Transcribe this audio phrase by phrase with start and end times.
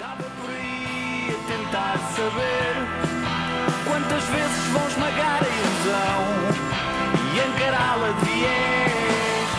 [0.00, 2.72] Andava por aí a tentar saber
[3.84, 6.20] quantas vezes vão esmagar a ilusão
[7.34, 9.50] e encará-la de viés.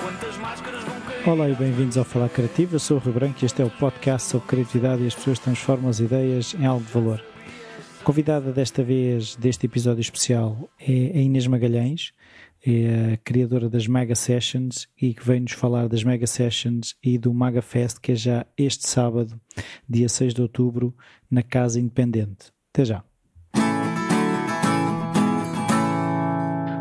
[0.00, 1.28] Quantas máscaras vão cair.
[1.28, 2.76] Olá e bem-vindos ao Falar Criativo.
[2.76, 5.38] Eu sou o Rui Branco e este é o podcast sobre criatividade e as pessoas
[5.38, 7.22] transformam as ideias em algo de valor.
[8.02, 12.14] Convidada desta vez, deste episódio especial, é a Inês Magalhães,
[12.64, 17.32] é a criadora das Mega Sessions e que vem-nos falar das Mega Sessions e do
[17.32, 19.40] Maga Fest, que é já este sábado,
[19.88, 20.94] dia 6 de outubro,
[21.30, 22.52] na Casa Independente.
[22.72, 23.04] Até já.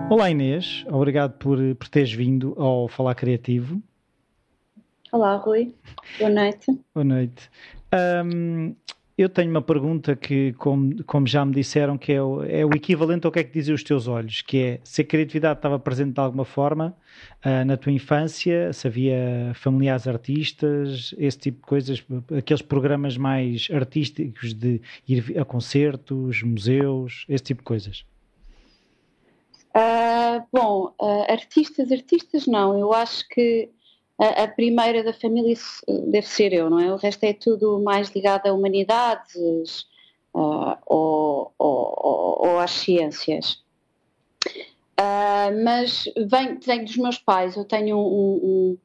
[0.09, 3.81] Olá Inês, obrigado por, por teres vindo ao Falar Criativo.
[5.11, 5.73] Olá, Rui.
[6.17, 6.65] Boa noite.
[6.93, 7.49] Boa noite.
[8.25, 8.75] Hum,
[9.19, 12.69] eu tenho uma pergunta que, como, como já me disseram, que é o, é o,
[12.73, 15.77] equivalente ao que é que dizem os teus olhos, que é se a criatividade estava
[15.77, 16.95] presente de alguma forma
[17.45, 22.05] uh, na tua infância, se havia familiares artistas, esse tipo de coisas,
[22.37, 28.05] aqueles programas mais artísticos de ir a concertos, museus, esse tipo de coisas.
[29.75, 33.69] Uh, bom, uh, artistas, artistas não, eu acho que
[34.19, 35.55] a, primeira da família
[36.07, 36.91] deve ser eu, não é?
[36.91, 39.87] O resto é tudo mais ligado a humanidades
[40.33, 43.63] uh, ou, ou, ou, às ciências.
[44.99, 48.77] Uh, mas vem, vem dos meus pais, eu tenho um, um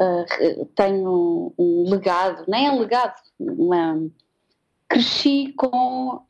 [0.00, 4.10] uh, tenho um legado, nem é um legado, uma,
[4.88, 6.20] cresci com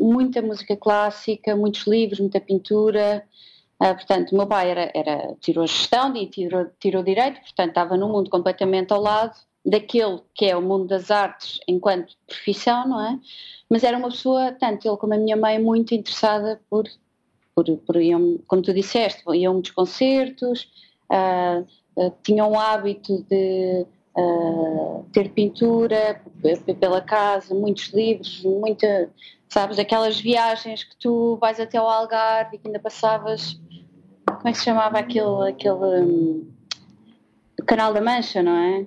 [0.00, 3.24] muita música clássica, muitos livros, muita pintura,
[3.80, 7.70] Uh, portanto, o meu pai era, era, tirou a gestão e tirou, tirou direito, portanto,
[7.70, 12.88] estava num mundo completamente ao lado daquele que é o mundo das artes enquanto profissão,
[12.88, 13.18] não é?
[13.68, 16.84] Mas era uma pessoa, tanto ele como a minha mãe, muito interessada por,
[17.54, 20.68] por, por iam, como tu disseste, iam muitos concertos,
[21.10, 23.86] uh, uh, tinham o hábito de
[24.16, 26.20] uh, ter pintura
[26.80, 29.10] pela casa, muitos livros, muita,
[29.48, 33.60] sabes, aquelas viagens que tu vais até o Algarve e que ainda passavas
[34.36, 36.50] como é que se chamava aquele, aquele um,
[37.66, 38.86] Canal da Mancha, não é?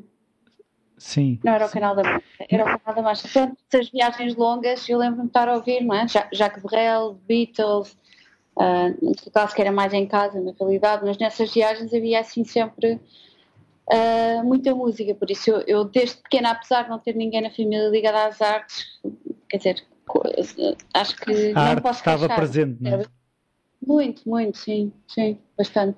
[0.98, 1.40] Sim.
[1.44, 1.70] Não era o.
[1.70, 3.22] Canal da Mancha, era o Canal da Mancha.
[3.24, 6.06] Portanto, essas viagens longas, eu lembro-me de estar a ouvir, não é?
[6.08, 7.98] Jacques Brel, Beatles,
[8.56, 12.44] uh, no caso que era mais em casa, na realidade, mas nessas viagens havia assim
[12.44, 13.00] sempre
[13.88, 17.50] uh, muita música, por isso eu, eu, desde pequena, apesar de não ter ninguém na
[17.50, 18.86] família ligado às artes,
[19.50, 19.84] quer dizer,
[20.94, 22.36] acho que a não arte posso estava queixar.
[22.36, 23.06] presente, não é?
[23.86, 25.98] Muito, muito, sim, sim, bastante.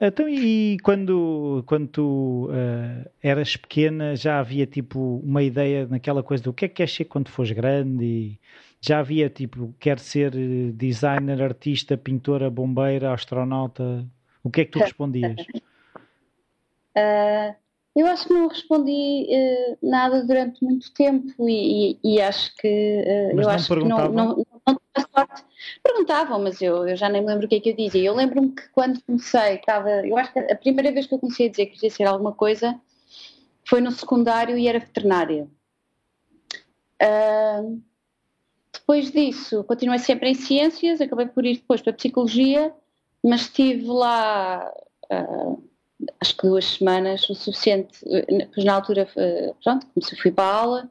[0.00, 6.42] Então, e quando, quando tu uh, eras pequena, já havia tipo uma ideia naquela coisa
[6.42, 8.04] do que é que queres ser quando fores grande?
[8.04, 8.40] E
[8.80, 10.32] já havia tipo, quer ser
[10.72, 14.04] designer, artista, pintora, bombeira, astronauta?
[14.42, 15.46] O que é que tu respondias?
[16.96, 17.54] uh,
[17.96, 23.04] eu acho que não respondi uh, nada durante muito tempo e, e, e acho que.
[23.34, 24.78] Mas eu não acho que não, não, não
[25.16, 25.44] sorte.
[25.82, 28.04] Perguntavam, mas eu, eu já nem me lembro o que é que eu dizia.
[28.04, 30.06] Eu lembro-me que quando comecei, estava.
[30.06, 32.32] Eu acho que a primeira vez que eu comecei a dizer que queria ser alguma
[32.32, 32.78] coisa
[33.64, 35.48] foi no secundário e era veterinária.
[37.02, 37.82] Uh,
[38.72, 42.72] depois disso, continuei sempre em ciências, acabei por ir depois para psicologia,
[43.24, 44.70] mas estive lá.
[46.20, 48.00] Acho que duas semanas, o suficiente,
[48.54, 49.08] pois na altura,
[49.62, 50.90] pronto, comecei, fui para a aula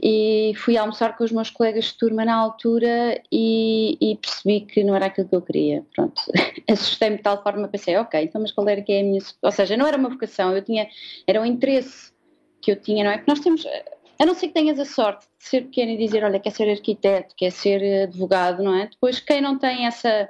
[0.00, 4.84] e fui almoçar com os meus colegas de turma na altura e, e percebi que
[4.84, 5.84] não era aquilo que eu queria.
[5.94, 6.22] Pronto,
[6.70, 9.20] assustei-me de tal forma, pensei, ok, então mas qual era que é a minha...
[9.42, 10.88] Ou seja, não era uma vocação, eu tinha,
[11.26, 12.12] era um interesse
[12.60, 13.16] que eu tinha, não é?
[13.16, 13.66] Porque nós temos,
[14.20, 16.70] a não ser que tenhas a sorte de ser pequeno e dizer, olha, quer ser
[16.70, 18.86] arquiteto, quer ser advogado, não é?
[18.86, 20.28] Depois, quem não tem essa...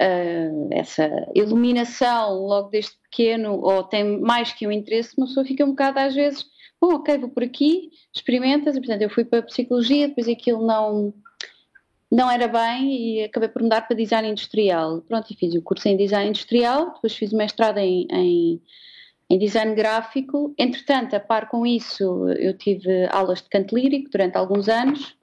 [0.00, 5.64] Uh, essa iluminação logo desde pequeno ou tem mais que um interesse, uma pessoa fica
[5.64, 6.44] um bocado às vezes
[6.84, 10.66] bom, ok, vou por aqui, experimentas, e portanto eu fui para a psicologia, depois aquilo
[10.66, 11.14] não,
[12.10, 15.00] não era bem e acabei por mudar para design industrial.
[15.02, 18.62] Pronto, e fiz o curso em design industrial, depois fiz o mestrado em, em,
[19.30, 20.54] em design gráfico.
[20.58, 25.16] Entretanto, a par com isso, eu tive aulas de canto lírico durante alguns anos,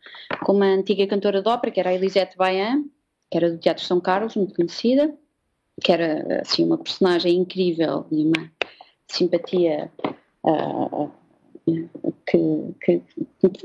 [0.44, 2.84] com uma antiga cantora de ópera, que era a Elisete Baian,
[3.32, 5.16] que era do Teatro São Carlos, muito conhecida,
[5.82, 8.52] que era assim uma personagem incrível e uma
[9.08, 9.90] simpatia
[10.44, 11.10] uh,
[12.26, 13.02] que, que,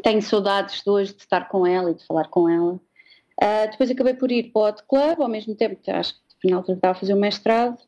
[0.03, 2.75] tenho saudades de hoje de estar com ela e de falar com ela.
[2.75, 6.49] Uh, depois acabei por ir para o Hot Club, ao mesmo tempo que acho que
[6.49, 7.79] na altura estava a fazer o mestrado.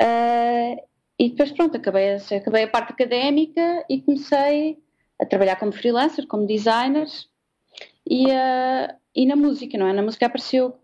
[0.00, 0.84] Uh,
[1.18, 4.78] e depois pronto, acabei, acabei a parte académica e comecei
[5.18, 7.06] a trabalhar como freelancer, como designer
[8.06, 8.26] e,
[9.14, 9.92] e na música, não é?
[9.92, 10.74] Na música apareceu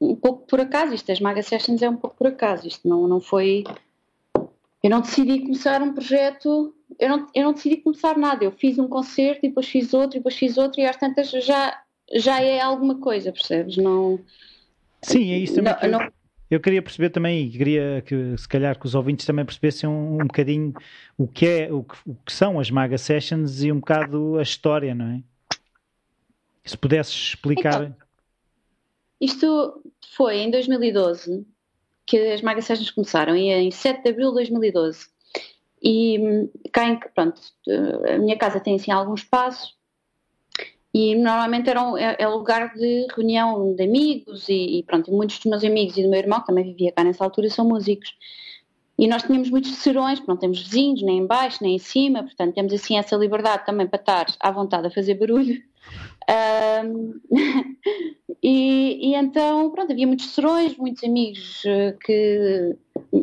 [0.00, 3.06] um pouco por acaso, isto das Maga Sessions é um pouco por acaso, isto não,
[3.06, 3.64] não foi...
[4.82, 8.44] Eu não decidi começar um projeto eu não, eu não decidi começar nada.
[8.44, 11.30] Eu fiz um concerto e depois fiz outro e depois fiz outro e às tantas
[11.30, 11.78] já,
[12.14, 13.76] já é alguma coisa, percebes?
[13.76, 14.20] Não.
[15.02, 15.72] Sim, é isso também.
[15.72, 15.86] Não, que...
[15.88, 16.12] não...
[16.50, 20.14] Eu queria perceber também, e queria que se calhar que os ouvintes também percebessem um,
[20.14, 20.72] um bocadinho
[21.16, 24.42] o que, é, o que, o que são as Maga Sessions e um bocado a
[24.42, 25.22] história, não é?
[26.64, 27.82] Se pudesses explicar.
[27.82, 27.96] Então,
[29.20, 29.82] isto
[30.14, 31.46] foi em 2012
[32.06, 32.60] que as Maga
[32.94, 35.06] começaram, e em 7 de abril de 2012.
[35.82, 37.40] E hum, cá em, pronto,
[38.08, 39.74] a minha casa tem assim algum espaço
[40.94, 45.38] e normalmente era um, é, é lugar de reunião de amigos e, e pronto, muitos
[45.38, 48.14] dos meus amigos e do meu irmão, que também vivia cá nessa altura, são músicos.
[48.96, 52.54] E nós tínhamos muitos serões, não temos vizinhos, nem em baixo, nem em cima, portanto
[52.54, 55.60] temos assim essa liberdade também para estar à vontade a fazer barulho.
[56.30, 57.20] Um,
[58.42, 62.76] e, e, então, pronto, havia muitos serões, muitos amigos eh, que,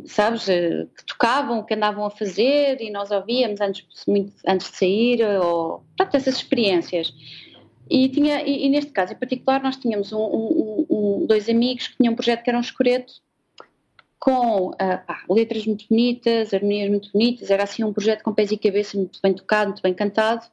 [0.06, 4.78] sabes, eh, que tocavam, que andavam a fazer e nós ouvíamos antes, muito, antes de
[4.78, 7.14] sair, ou pronto, essas experiências.
[7.90, 11.88] E, tinha, e, e neste caso em particular, nós tínhamos um, um, um, dois amigos
[11.88, 13.14] que tinham um projeto que era um escureto
[14.18, 18.52] com uh, pá, letras muito bonitas, harmonias muito bonitas, era assim um projeto com pés
[18.52, 20.46] e cabeça muito bem tocado, muito bem cantado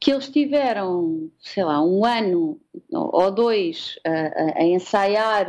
[0.00, 2.60] que eles tiveram, sei lá, um ano
[2.92, 5.48] ou dois a, a, ensaiar.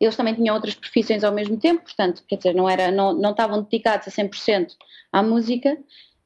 [0.00, 3.30] Eles também tinham outras profissões ao mesmo tempo, portanto, quer dizer, não, era, não, não
[3.30, 4.68] estavam dedicados a 100%
[5.12, 5.72] à música,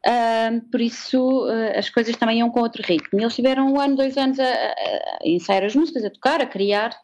[0.07, 3.21] uh, por isso uh, as coisas também iam com outro ritmo.
[3.21, 6.97] Eles tiveram um ano, dois anos a, a, ensaiar as músicas, a tocar, a criar,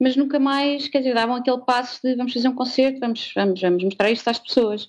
[0.00, 3.60] mas nunca mais, quer dizer, davam aquele passo de vamos fazer um concerto, vamos, vamos,
[3.60, 4.88] vamos mostrar isto às pessoas.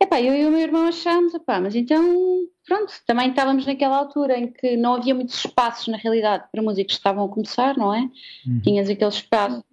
[0.00, 4.36] Epá, eu e o meu irmão achámos, epá, mas então, pronto, também estávamos naquela altura
[4.36, 7.94] em que não havia muitos espaços, na realidade, para músicos que estavam a começar, não
[7.94, 8.10] é?
[8.46, 8.60] Uhum.
[8.62, 9.64] Tinhas aquele espaço,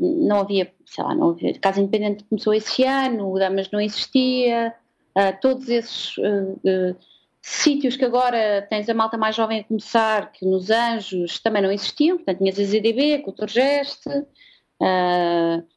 [0.00, 4.74] não havia, sei lá, não havia, Casa Independente começou esse ano, o Damas não existia,
[5.16, 6.96] uh, todos esses uh, uh,
[7.40, 11.72] sítios que agora tens a malta mais jovem a começar, que nos Anjos também não
[11.72, 14.10] existiam, portanto tinhas a ZDB, Cultura Geste,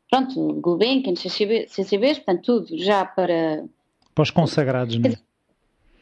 [0.09, 3.63] pronto, Gulbenkian, CCB, CCBs, portanto tudo já para
[4.13, 5.13] para os consagrados, não é?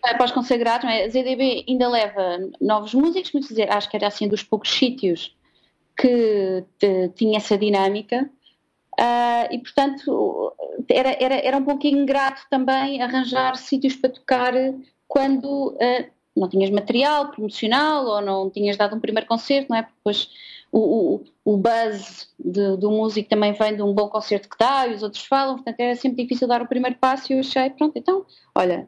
[0.06, 4.08] É para os consagrados, a ZDB ainda leva novos músicos, mas dizer, acho que era
[4.08, 5.36] assim dos poucos sítios
[5.96, 8.30] que te, tinha essa dinâmica.
[9.00, 10.54] Uh, e portanto
[10.88, 14.54] era, era, era um pouquinho ingrato também arranjar sítios para tocar
[15.08, 19.82] quando uh, não tinhas material promocional ou não tinhas dado um primeiro concerto, não é?
[19.82, 20.30] Porque depois
[20.72, 24.88] o, o, o buzz de, do músico também vem de um bom concerto que dá
[24.88, 27.70] e os outros falam, portanto era sempre difícil dar o primeiro passo e eu achei,
[27.70, 28.26] pronto, então,
[28.56, 28.88] olha,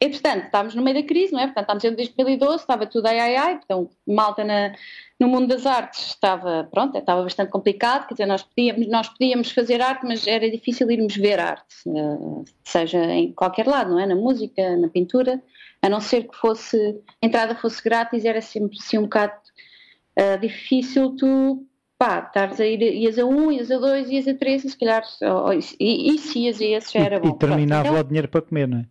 [0.00, 1.46] entretanto, estávamos no meio da crise, não é?
[1.46, 4.72] Portanto, estávamos em 2012, estava tudo ai ai ai, então malta na,
[5.18, 9.50] no mundo das artes estava, pronto, estava bastante complicado, quer dizer, nós podíamos, nós podíamos
[9.50, 14.06] fazer arte, mas era difícil irmos ver arte, eh, seja em qualquer lado, não é?
[14.06, 15.42] Na música, na pintura,
[15.82, 19.34] a não ser que fosse, a entrada fosse grátis, era sempre assim um bocado
[20.18, 21.66] uh, difícil tu
[21.98, 24.78] pá, estares a ir, ias a um, ias a dois, ias a três, e se
[24.78, 27.28] calhar, oh, e, e se ias a esse já era e, bom.
[27.28, 28.86] E terminava então, o dinheiro para comer, não é?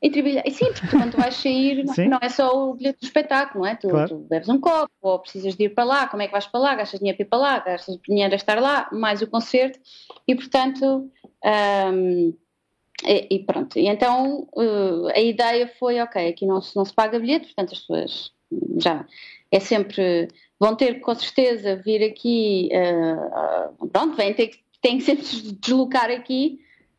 [0.00, 3.64] E, e sim, porque quando vais sair, não, não, é só o bilhete do espetáculo,
[3.64, 3.74] não é?
[3.74, 4.08] Tu, claro.
[4.08, 6.60] tu, bebes um copo, ou precisas de ir para lá, como é que vais para
[6.60, 6.74] lá?
[6.76, 9.78] Gastas dinheiro para ir para lá, gastas dinheiro a estar lá, mais o concerto,
[10.26, 11.10] e portanto.
[11.92, 12.34] Um,
[13.04, 16.92] e, e, pronto, e então uh, a ideia foi: ok, aqui não se, não se
[16.92, 18.32] paga bilhete, portanto as pessoas
[18.78, 19.06] já
[19.52, 20.28] é sempre
[20.58, 25.24] vão ter com certeza vir aqui, uh, pronto, vêm ter que, têm que sempre
[25.60, 26.58] deslocar aqui,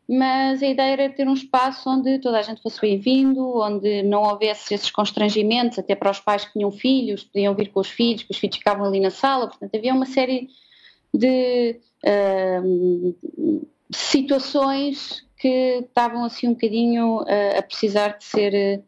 [0.10, 4.24] mas a ideia era ter um espaço onde toda a gente fosse bem-vindo, onde não
[4.24, 8.24] houvesse esses constrangimentos, até para os pais que tinham filhos, podiam vir com os filhos,
[8.24, 10.50] que os filhos ficavam ali na sala, portanto havia uma série
[11.14, 13.56] de uh,
[13.94, 18.84] situações que estavam assim um bocadinho uh, a precisar de ser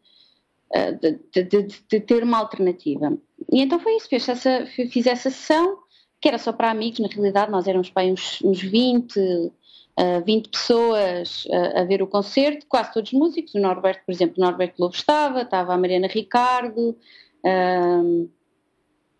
[1.02, 3.16] de, de, de, de, ter uma alternativa.
[3.52, 5.78] E então foi isso, fez essa, fiz essa sessão,
[6.20, 9.52] que era só para amigos, na realidade nós éramos para uns, uns 20,
[9.98, 14.34] uh, 20 pessoas uh, a ver o concerto, quase todos músicos, o Norberto, por exemplo,
[14.38, 16.96] o Norberto Lobo estava, estava a Mariana Ricardo,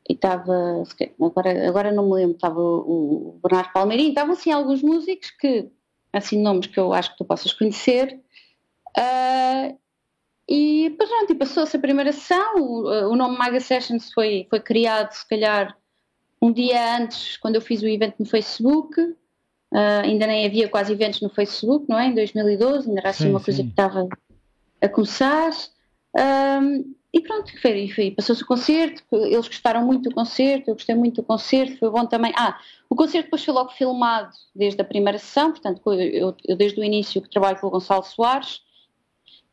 [0.08, 0.84] e estava,
[1.20, 5.68] agora, agora não me lembro, estava o, o Bernardo Palmeirinho, estavam assim alguns músicos que,
[6.12, 8.20] assim nomes que eu acho que tu possas conhecer,
[8.96, 9.78] uh,
[10.48, 15.12] e pronto, e passou-se a primeira sessão, o, o nome Maga Sessions foi, foi criado
[15.12, 15.76] se calhar
[16.42, 19.14] um dia antes, quando eu fiz o evento no Facebook,
[19.72, 22.06] uh, ainda nem havia quase eventos no Facebook, não é?
[22.06, 24.08] Em 2012, ainda era assim sim, uma coisa que estava
[24.80, 25.50] a começar.
[26.14, 30.94] Um, e pronto, foi, foi, passou-se o concerto, eles gostaram muito do concerto, eu gostei
[30.94, 32.32] muito do concerto, foi bom também.
[32.36, 36.80] Ah, o concerto depois foi logo filmado desde a primeira sessão, portanto, eu, eu desde
[36.80, 38.62] o início que trabalho com o Gonçalo Soares,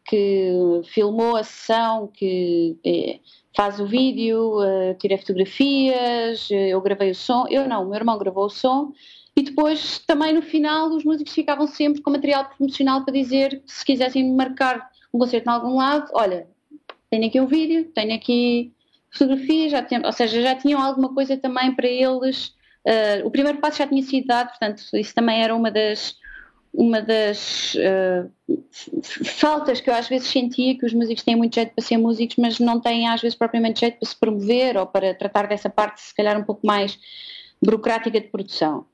[0.05, 3.19] que filmou a sessão, que eh,
[3.55, 7.45] faz o vídeo, uh, tira fotografias, eu gravei o som.
[7.47, 8.91] Eu não, o meu irmão gravou o som.
[9.35, 13.71] E depois, também no final, os músicos ficavam sempre com material promocional para dizer que
[13.71, 16.47] se quisessem marcar um concerto em algum lado, olha,
[17.09, 18.73] tenho aqui um vídeo, tenho aqui
[19.11, 22.53] fotografias, já ou seja, já tinham alguma coisa também para eles.
[22.85, 26.15] Uh, o primeiro passo já tinha sido dado, portanto, isso também era uma das,
[26.73, 28.31] uma das uh,
[29.25, 32.35] faltas que eu às vezes sentia que os músicos têm muito jeito para ser músicos,
[32.37, 36.01] mas não têm às vezes propriamente jeito para se promover ou para tratar dessa parte
[36.01, 36.97] se calhar um pouco mais
[37.61, 38.85] burocrática de produção.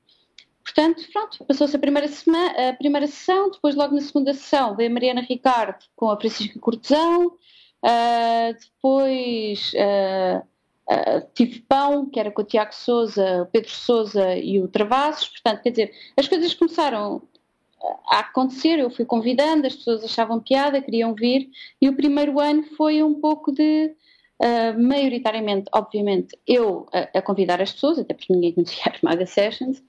[0.66, 4.90] Portanto, pronto, passou-se a primeira, semana, a primeira sessão, depois logo na segunda sessão veio
[4.90, 10.44] a Mariana Ricardo com a Francisca Cortesão, uh, depois uh,
[10.90, 15.28] uh, tive Pão, que era com o Tiago Souza, o Pedro Souza e o Travassos,
[15.28, 17.22] portanto, quer dizer, as coisas começaram
[18.10, 21.48] a acontecer, eu fui convidando, as pessoas achavam piada, queriam vir,
[21.80, 23.94] e o primeiro ano foi um pouco de,
[24.40, 29.26] uh, maioritariamente, obviamente, eu a, a, convidar as pessoas, até porque ninguém conhecia as Maga
[29.26, 29.82] Sessions,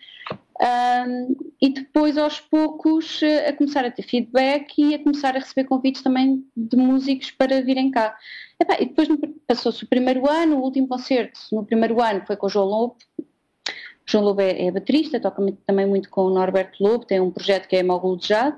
[1.61, 6.01] e depois aos poucos a começar a ter feedback e a começar a receber convites
[6.01, 8.17] também de músicos para virem cá.
[8.79, 9.07] e depois
[9.45, 12.97] passou-se o primeiro ano, o último concerto no primeiro ano foi com o João Lobo,
[14.07, 17.67] João Lobo é, é baterista, toca também muito com o Norberto Lobo, tem um projeto
[17.67, 18.57] que é Mogul de Jade.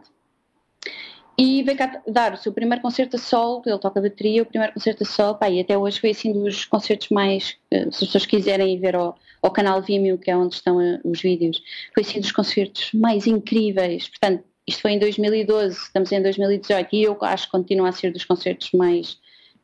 [1.39, 4.73] E veio cá dar o seu primeiro concerto a solo, ele toca bateria, o primeiro
[4.73, 7.99] concerto a solo, pá, e até hoje foi assim dos concertos mais, eh, se as
[7.99, 12.03] pessoas quiserem ver ao, ao canal Vimeo, que é onde estão eh, os vídeos, foi
[12.03, 14.09] assim dos concertos mais incríveis.
[14.09, 18.11] Portanto, isto foi em 2012, estamos em 2018, e eu acho que continua a ser
[18.11, 19.17] dos concertos mais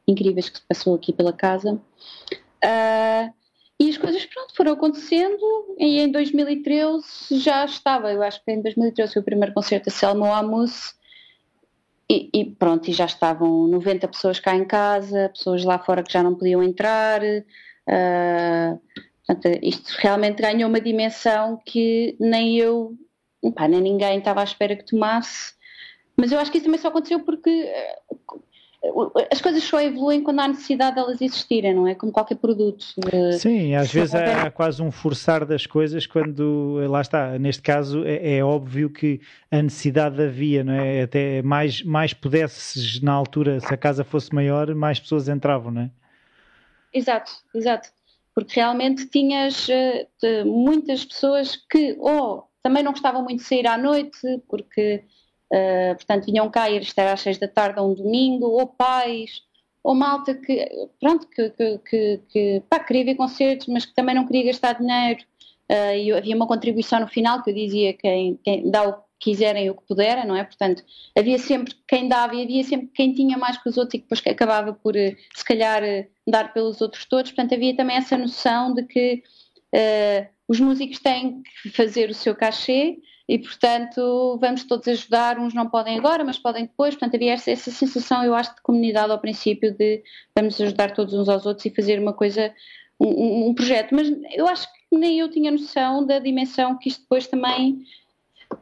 [0.08, 1.74] incríveis que se passou aqui pela casa.
[2.64, 3.34] Uh,
[3.78, 8.62] e as coisas, pronto, foram acontecendo e em 2013 já estava, eu acho que em
[8.62, 10.96] 2013 foi o primeiro concerto a Selma Amus
[12.10, 16.14] e, e, pronto, e já estavam 90 pessoas cá em casa, pessoas lá fora que
[16.14, 17.22] já não podiam entrar.
[17.24, 18.80] Uh,
[19.26, 22.96] portanto, isto realmente ganhou uma dimensão que nem eu,
[23.70, 25.54] nem ninguém estava à espera que tomasse.
[26.16, 27.70] Mas eu acho que isso também só aconteceu porque
[29.32, 31.96] as coisas só evoluem quando há necessidade delas de existirem, não é?
[31.96, 32.86] Como qualquer produto.
[33.40, 38.04] Sim, às vezes há, há, quase um forçar das coisas quando, lá está, neste caso
[38.06, 41.04] é, é, óbvio que a necessidade havia, não é?
[41.04, 45.82] Até mais, mais pudesses na altura, se a casa fosse maior, mais pessoas entravam, não
[45.82, 45.92] é?
[46.94, 47.90] Exato, exato.
[48.34, 53.78] Porque realmente tinhas uh, muitas pessoas que ou também não gostavam muito de sair à
[53.78, 55.04] noite, porque
[55.52, 59.42] Uh, portanto, vinham cá e isto era às seis da tarde um domingo, ou pais,
[59.84, 60.68] ou malta que,
[61.00, 64.74] pronto, que, que, que, que pá, queria ver concertos, mas que também não queria gastar
[64.74, 65.24] dinheiro.
[65.72, 69.06] Uh, e havia uma contribuição no final que eu dizia quem, quem dá o que
[69.20, 70.44] quiserem o que puderem, não é?
[70.44, 70.84] Portanto,
[71.18, 74.04] havia sempre quem dava e havia sempre quem tinha mais que os outros e que
[74.04, 75.82] depois acabava por, eh, se calhar,
[76.28, 77.32] dar pelos outros todos.
[77.32, 79.24] Portanto, havia também essa noção de que
[79.74, 85.54] uh, os músicos têm que fazer o seu cachê e, portanto, vamos todos ajudar, uns
[85.54, 89.12] não podem agora, mas podem depois, portanto, havia essa, essa sensação, eu acho, de comunidade
[89.12, 90.04] ao princípio, de
[90.38, 92.54] vamos ajudar todos uns aos outros e fazer uma coisa,
[93.00, 97.02] um, um projeto, mas eu acho que nem eu tinha noção da dimensão que isto
[97.02, 97.84] depois também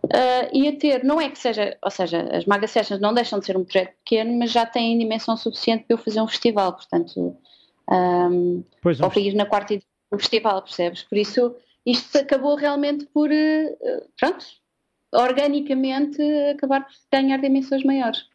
[0.05, 3.45] Uh, ia ter, não é que seja, ou seja, as Maga Sessions não deixam de
[3.45, 7.35] ser um projeto pequeno, mas já têm dimensão suficiente para eu fazer um festival, portanto,
[7.89, 11.03] um, pois ou para ir na quarta edição do festival, percebes?
[11.03, 11.55] Por isso,
[11.85, 14.45] isto acabou realmente por, uh, pronto,
[15.13, 16.21] organicamente
[16.51, 18.25] acabar por ganhar dimensões maiores.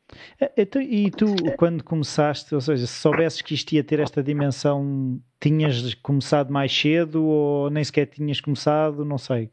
[0.41, 1.27] É, então, e tu,
[1.57, 6.73] quando começaste, ou seja, se soubesses que isto ia ter esta dimensão, tinhas começado mais
[6.73, 9.05] cedo ou nem sequer tinhas começado?
[9.05, 9.51] Não sei.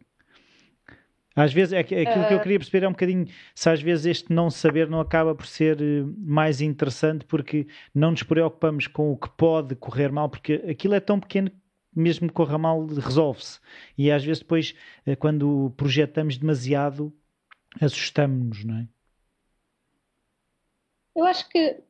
[1.35, 4.31] Às vezes, é aquilo que eu queria perceber é um bocadinho se às vezes este
[4.31, 9.17] não saber não acaba por ser eh, mais interessante porque não nos preocupamos com o
[9.17, 11.51] que pode correr mal, porque aquilo é tão pequeno
[11.95, 13.59] mesmo que corra mal, resolve-se.
[13.97, 14.75] E às vezes depois,
[15.05, 17.13] eh, quando projetamos demasiado,
[17.81, 18.87] assustamos-nos, não é?
[21.15, 21.81] Eu acho que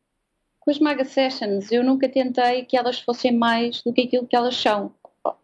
[0.60, 4.36] com as Maga Sessions eu nunca tentei que elas fossem mais do que aquilo que
[4.36, 4.94] elas são.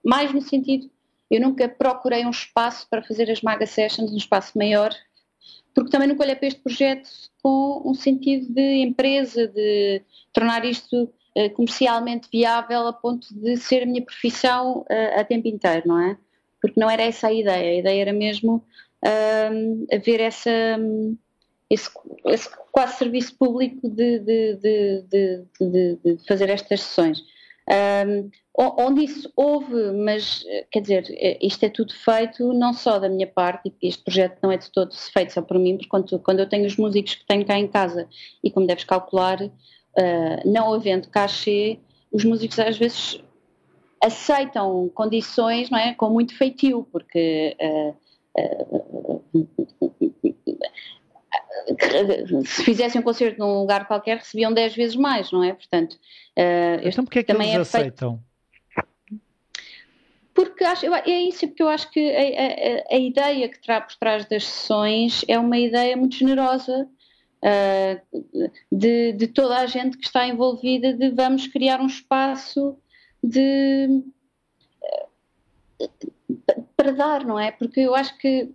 [0.04, 0.90] Mais no sentido,
[1.30, 4.94] eu nunca procurei um espaço para fazer as Maga Sessions, um espaço maior,
[5.74, 7.10] porque também nunca olhei para este projeto
[7.42, 10.04] com um sentido de empresa, de
[10.34, 11.12] tornar isto
[11.56, 16.18] comercialmente viável a ponto de ser a minha profissão uh, a tempo inteiro, não é?
[16.62, 18.64] Porque não era essa a ideia, a ideia era mesmo
[19.06, 20.78] uh, haver essa,
[21.70, 21.90] esse,
[22.26, 27.24] esse, quase serviço público de, de, de, de, fazer estas sessões.
[28.08, 31.06] Um, onde isso houve, mas quer dizer,
[31.42, 34.94] isto é tudo feito não só da minha parte, este projeto não é de todo
[34.94, 37.68] feito só por mim, porque quando, quando eu tenho os músicos que tenho cá em
[37.68, 38.10] casa,
[38.44, 39.40] e como deves calcular,
[39.98, 41.80] uh, não havendo cachê,
[42.12, 43.24] os músicos às vezes
[44.04, 47.96] aceitam condições não é, com muito feitio, porque uh,
[52.46, 55.54] se fizessem um concerto num lugar qualquer recebiam 10 vezes mais, não é?
[55.54, 58.20] Portanto, uh, então porque é que eles é aceitam?
[60.34, 63.96] Porque acho, é isso, porque eu acho que a, a, a, ideia que terá por
[63.96, 66.88] trás das sessões é uma ideia muito generosa
[67.44, 68.22] uh,
[68.72, 72.78] de, de, toda a gente que está envolvida de vamos criar um espaço
[73.24, 74.04] de
[76.76, 77.52] para dar, não é?
[77.52, 78.50] Porque eu acho que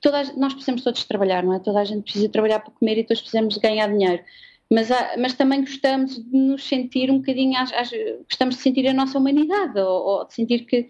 [0.00, 1.58] toda a, nós precisamos todos trabalhar, não é?
[1.58, 4.22] Toda a gente precisa trabalhar para comer e todos precisamos ganhar dinheiro.
[4.70, 7.90] Mas, há, mas também gostamos de nos sentir um bocadinho, às, às,
[8.28, 10.88] gostamos de sentir a nossa humanidade, ou, ou de sentir que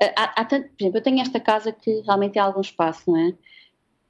[0.00, 3.18] há, há tanto, por exemplo, eu tenho esta casa que realmente tem algum espaço, não
[3.18, 3.34] é?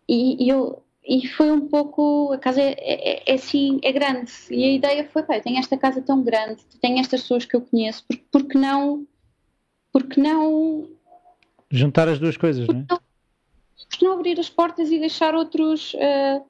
[0.08, 4.32] E, e eu, e foi um pouco, a casa é, é, é, assim, é grande,
[4.50, 7.54] e a ideia foi, pá, eu tenho esta casa tão grande, tenho estas pessoas que
[7.54, 9.06] eu conheço, porque, porque não,
[9.92, 10.88] porque não
[11.70, 12.98] Juntar as duas coisas, não é?
[13.88, 16.44] Porque não abrir as portas e deixar outros uh,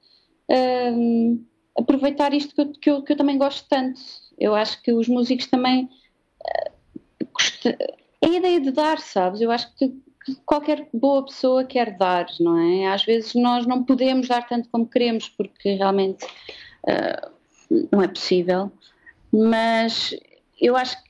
[0.50, 1.46] uh,
[1.78, 4.00] aproveitar isto que eu, que, eu, que eu, também gosto tanto.
[4.38, 5.88] Eu acho que os músicos também.
[7.64, 7.76] Uh,
[8.22, 9.40] é a ideia de dar, sabes?
[9.40, 9.94] Eu acho que,
[10.26, 12.88] que qualquer boa pessoa quer dar, não é?
[12.88, 16.26] Às vezes nós não podemos dar tanto como queremos, porque realmente
[16.84, 17.30] uh,
[17.92, 18.72] não é possível.
[19.32, 20.14] Mas
[20.60, 21.06] eu acho que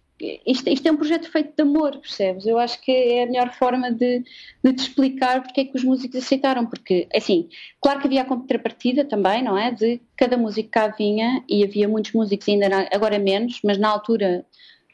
[0.46, 2.46] isto, isto, é um projeto feito de amor, percebes?
[2.46, 4.23] Eu acho que é a melhor forma de,
[4.64, 7.49] de te explicar porque é que os músicos aceitaram, porque, assim,
[7.80, 9.70] claro que havia a contrapartida também, não é?
[9.70, 14.44] De cada músico cá vinha, e havia muitos músicos, ainda agora menos, mas na altura,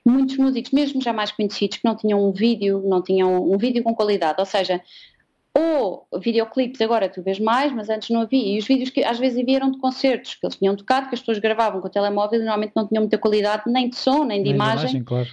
[0.05, 3.83] muitos músicos, mesmo já mais conhecidos, que não tinham um vídeo, não tinham um vídeo
[3.83, 4.81] com qualidade, ou seja,
[5.55, 8.55] ou videoclipes agora tu vês mais, mas antes não havia.
[8.55, 11.21] E os vídeos que às vezes vieram de concertos que eles tinham tocado, que as
[11.21, 14.43] pessoas gravavam com o telemóvel e normalmente não tinham muita qualidade nem de som, nem
[14.43, 14.91] de nem imagem.
[14.91, 15.29] De imagem claro.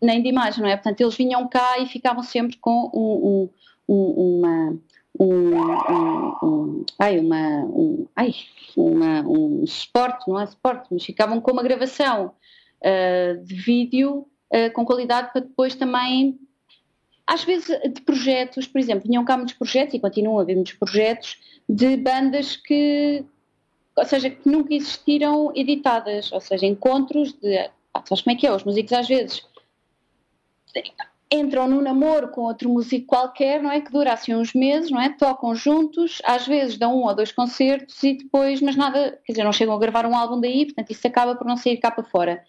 [0.00, 0.76] Nem de imagem, não é?
[0.76, 3.50] Portanto, eles vinham cá e ficavam sempre com um,
[3.88, 4.78] um, um, uma.
[5.20, 8.32] Um, um, ai, uma, um, ai,
[8.76, 12.34] uma, um suporte, não é suporte, mas ficavam com uma gravação
[12.82, 16.38] uh, de vídeo uh, com qualidade para depois também
[17.28, 20.72] às vezes de projetos, por exemplo, vinham cá muitos projetos e continuam a haver muitos
[20.72, 21.38] projetos
[21.68, 23.22] de bandas que,
[23.94, 27.70] ou seja, que nunca existiram editadas, ou seja, encontros de.
[27.92, 28.52] Ah, sabes como é que é?
[28.52, 29.46] Os músicos às vezes
[31.30, 33.80] entram num namoro com outro músico qualquer, não é?
[33.80, 35.10] Que dura assim uns meses, não é?
[35.10, 39.44] Tocam juntos, às vezes dão um ou dois concertos e depois, mas nada, quer dizer,
[39.44, 42.04] não chegam a gravar um álbum daí, portanto isso acaba por não sair cá para
[42.04, 42.42] fora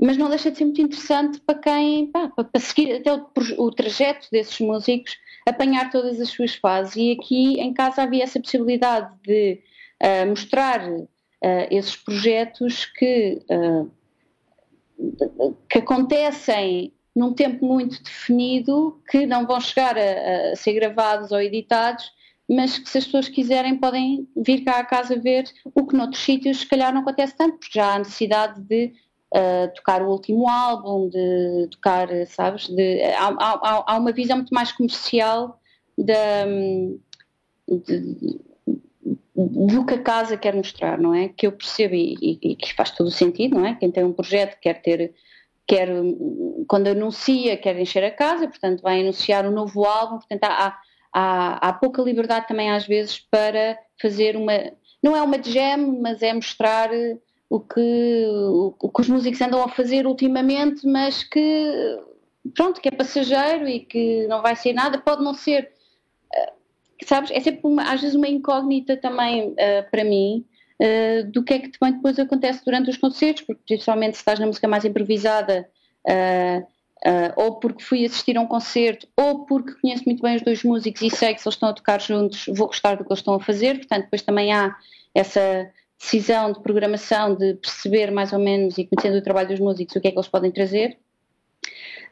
[0.00, 3.26] mas não deixa de ser muito interessante para quem, pá, para seguir até o,
[3.58, 6.96] o, trajeto desses músicos, apanhar todas as suas fases.
[6.96, 9.60] E aqui em casa havia essa possibilidade de
[10.02, 11.04] uh, mostrar uh,
[11.70, 13.90] esses projetos que, uh,
[15.68, 21.40] que acontecem num tempo muito definido, que não vão chegar a, a ser gravados ou
[21.40, 22.10] editados,
[22.48, 25.44] mas que se as pessoas quiserem podem vir cá à casa ver
[25.74, 28.92] o que noutros sítios se calhar não acontece tanto, porque já há necessidade de
[29.34, 34.52] uh, tocar o último álbum, de tocar, sabes, de, há, há, há uma visão muito
[34.52, 35.60] mais comercial
[35.96, 36.44] da,
[37.68, 38.40] de,
[39.36, 41.28] do que a casa quer mostrar, não é?
[41.28, 43.74] Que eu percebo e, e, e, que faz todo o sentido, não é?
[43.74, 45.14] Quem tem um projeto quer ter,
[45.70, 45.88] quer,
[46.66, 50.76] quando anuncia, quer encher a casa, portanto vai anunciar um novo álbum, portanto há,
[51.12, 54.52] há, há pouca liberdade também às vezes para fazer uma,
[55.00, 56.90] não é uma jam, mas é mostrar
[57.48, 58.26] o que,
[58.80, 62.00] o que os músicos andam a fazer ultimamente, mas que
[62.52, 65.70] pronto, que é passageiro e que não vai ser nada, pode não ser,
[66.34, 66.52] uh,
[67.06, 70.44] sabes, é sempre uma, às vezes uma incógnita também uh, para mim
[70.80, 74.38] uh, do que é que também depois acontece durante os concertos, porque principalmente se estás
[74.38, 75.68] na música mais improvisada
[77.36, 81.00] ou porque fui assistir a um concerto ou porque conheço muito bem os dois músicos
[81.00, 83.34] e sei que se eles estão a tocar juntos vou gostar do que eles estão
[83.34, 84.76] a fazer, portanto depois também há
[85.14, 89.94] essa decisão de programação, de perceber mais ou menos e conhecendo o trabalho dos músicos
[89.96, 90.98] o que é que eles podem trazer.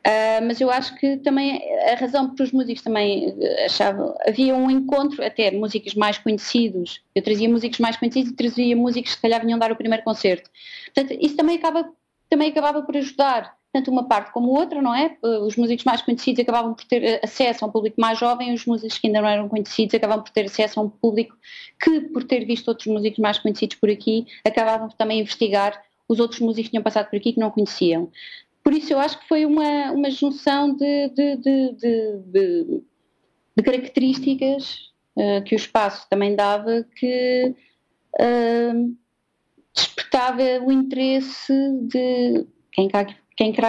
[0.08, 1.60] Uh, mas eu acho que também
[1.92, 7.02] a razão para os músicos também eh, achavam havia um encontro até músicos mais conhecidos
[7.14, 10.02] eu trazia músicos mais conhecidos e trazia músicos que se calhar vinham dar o primeiro
[10.02, 10.48] concerto
[10.86, 11.92] portanto isso também acaba
[12.30, 15.16] também acabava por ajudar tanto uma parte como outra, não é?
[15.22, 18.98] Os músicos mais conhecidos acabavam por ter acesso a um público mais jovem, os músicos
[18.98, 21.36] que ainda não eram conhecidos acabavam por ter acesso a um público
[21.80, 26.18] que, por ter visto outros músicos mais conhecidos por aqui, acabavam por também investigar os
[26.18, 28.10] outros músicos que tinham passado por aqui que não conheciam.
[28.68, 32.82] Por isso eu acho que foi uma, uma junção de, de, de,
[33.56, 37.54] de, características uh, que o espaço também dava que
[38.20, 38.94] uh,
[39.74, 41.50] despertava o interesse
[41.84, 43.66] de quem cá, quem cá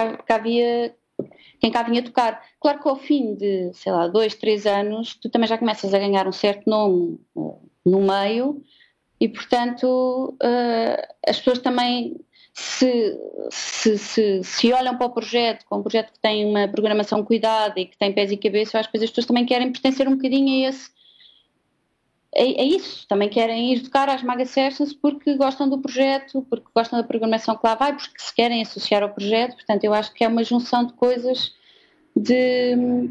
[1.58, 2.44] quem cá vinha tocar.
[2.60, 5.98] Claro que ao fim de, sei lá, dois, três anos, tu também já começas a
[5.98, 8.62] ganhar um certo nome uh, no meio
[9.18, 12.20] e, portanto, uh, as pessoas também
[12.52, 13.18] se,
[13.50, 17.78] se, se, se, olham para o projeto, com um projeto que tem uma programação cuidada
[17.78, 20.16] e que tem pés e cabeça, eu acho que as pessoas também querem pertencer um
[20.16, 20.90] bocadinho a esse.
[22.36, 27.06] Isso, também querem ir tocar às Maga Sessions porque gostam do projeto, porque gostam da
[27.06, 29.54] programação que lá vai, porque se querem associar ao projeto.
[29.54, 31.52] Portanto, eu acho que é uma junção de coisas
[32.14, 33.10] de,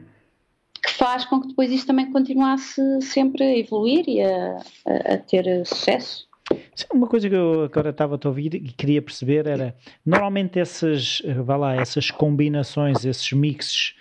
[0.82, 5.17] que faz com que depois isso também continuasse sempre a evoluir e a, a, a
[5.17, 6.29] ter sucesso.
[6.94, 11.58] Uma coisa que eu agora estava a ouvir e queria perceber era, normalmente essas, vá
[11.58, 13.96] lá, essas combinações, esses mixes,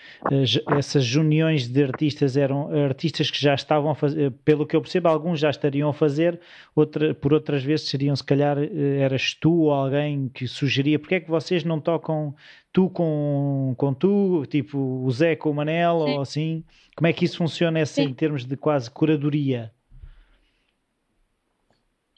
[0.76, 5.08] essas uniões de artistas eram artistas que já estavam a fazer, pelo que eu percebo,
[5.08, 6.40] alguns já estariam a fazer,
[6.74, 11.16] outra, por outras vezes seriam se calhar, eh, eras tu ou alguém que sugeria, porque
[11.16, 12.34] é que vocês não tocam
[12.72, 16.12] tu com, com tu, tipo o Zé com o Manel Sim.
[16.12, 16.64] ou assim?
[16.96, 19.72] Como é que isso funciona esse, em termos de quase curadoria?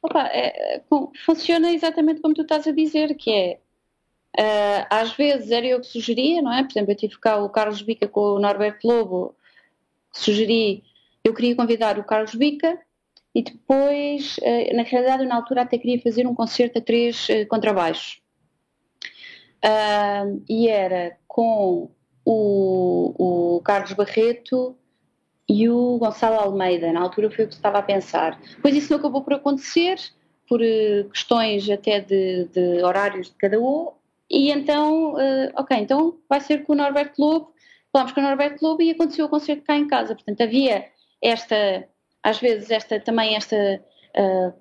[0.02, 0.82] Opa, é,
[1.24, 3.60] funciona exatamente como tu estás a dizer, que é
[4.38, 6.62] uh, às vezes era eu que sugeria, não é?
[6.62, 9.34] Por exemplo, eu tive cá o Carlos Bica com o Norberto Lobo,
[10.10, 10.82] sugeri,
[11.22, 12.78] eu queria convidar o Carlos Bica
[13.34, 17.28] e depois, uh, na realidade, eu, na altura até queria fazer um concerto a três
[17.28, 18.20] uh, contrabaixos.
[20.48, 21.90] E era com
[22.24, 24.74] o, o Carlos Barreto
[25.50, 26.92] e o Gonçalo Almeida.
[26.92, 28.40] Na altura foi o que estava a pensar.
[28.62, 29.98] Pois isso não acabou por acontecer,
[30.48, 33.90] por uh, questões até de, de, horários de cada um.
[34.30, 37.52] E então, uh, ok, então vai ser com o Norberto Lobo.
[37.92, 40.14] Falámos com o Norberto Lobo e aconteceu o concerto cá em casa.
[40.14, 40.86] Portanto, havia
[41.20, 41.84] esta,
[42.22, 43.56] às vezes, esta também esta.
[44.16, 44.52] Uh,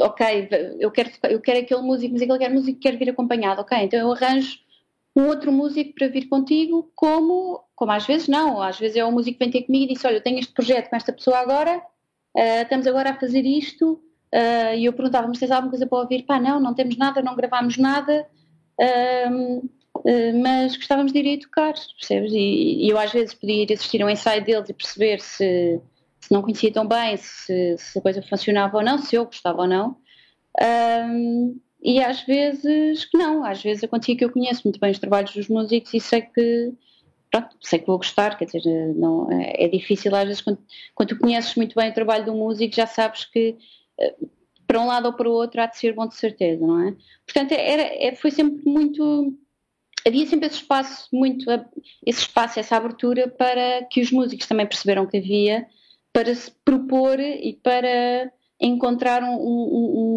[0.00, 0.48] ok,
[0.80, 3.60] eu quero, eu quero aquele músico, mas aquele quer músico quer vir acompanhado.
[3.60, 4.58] Ok, então eu arranjo
[5.16, 9.10] um outro músico para vir contigo, como, como às vezes não, às vezes é o
[9.10, 11.38] músico que vem ter comigo e diz, olha, eu tenho este projeto com esta pessoa
[11.38, 15.86] agora, uh, estamos agora a fazer isto, uh, e eu perguntava, mas tens alguma coisa
[15.86, 16.24] para ouvir?
[16.24, 18.26] Pá, não, não temos nada, não gravámos nada,
[18.78, 19.70] uh,
[20.42, 22.32] mas gostávamos de ir aí tocar, percebes?
[22.32, 25.80] E, e, eu às vezes podia ir assistir a um ensaio deles e perceber se,
[26.20, 29.62] se não conhecia tão bem, se, se, a coisa funcionava ou não, se eu gostava
[29.62, 29.96] ou não.
[31.82, 35.32] E às vezes que não, às vezes acontecia que eu conheço muito bem os trabalhos
[35.32, 36.72] dos músicos e sei que
[37.30, 40.58] pronto, sei que vou gostar, quer dizer, não, é, é difícil às vezes quando,
[40.94, 43.56] quando tu conheces muito bem o trabalho do músico já sabes que
[44.00, 44.14] eh,
[44.66, 46.96] para um lado ou para o outro há de ser bom de certeza, não é?
[47.24, 49.36] Portanto, era, é, foi sempre muito
[50.06, 51.44] havia sempre esse espaço muito
[52.04, 55.66] esse espaço, essa abertura para que os músicos também perceberam que havia
[56.12, 60.15] para se propor e para encontrar um, um, um,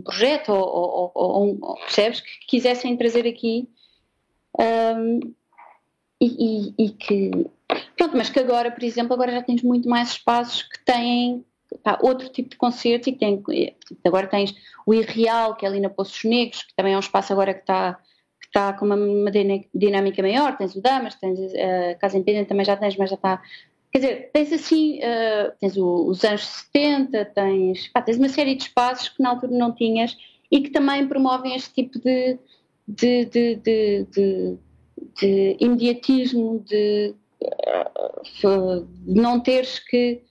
[0.00, 3.68] projeto ou, ou, ou, ou, percebes que quisessem trazer aqui
[4.58, 5.20] um,
[6.20, 7.30] e, e, e, que
[7.96, 11.44] pronto, mas que agora, por exemplo, agora já tens muito mais espaços que têm
[11.82, 13.42] pá, outro tipo de concertos e que tem,
[14.04, 14.54] agora tens
[14.86, 17.60] o Irreal, que é ali na Poços Negros, que também é um espaço agora que
[17.60, 17.98] está
[18.40, 22.64] que está com uma, uma dinâmica maior, tens o Damas, tens a Casa Independente também
[22.64, 23.42] já tens, mas já está
[23.92, 28.54] Quer dizer, tens assim, uh, tens o, os anos 70, tens, pá, tens uma série
[28.54, 30.16] de espaços que na altura não tinhas
[30.50, 32.38] e que também promovem este tipo de,
[32.86, 34.58] de, de, de, de,
[35.20, 37.14] de imediatismo, de,
[38.44, 40.22] uh, de não teres que.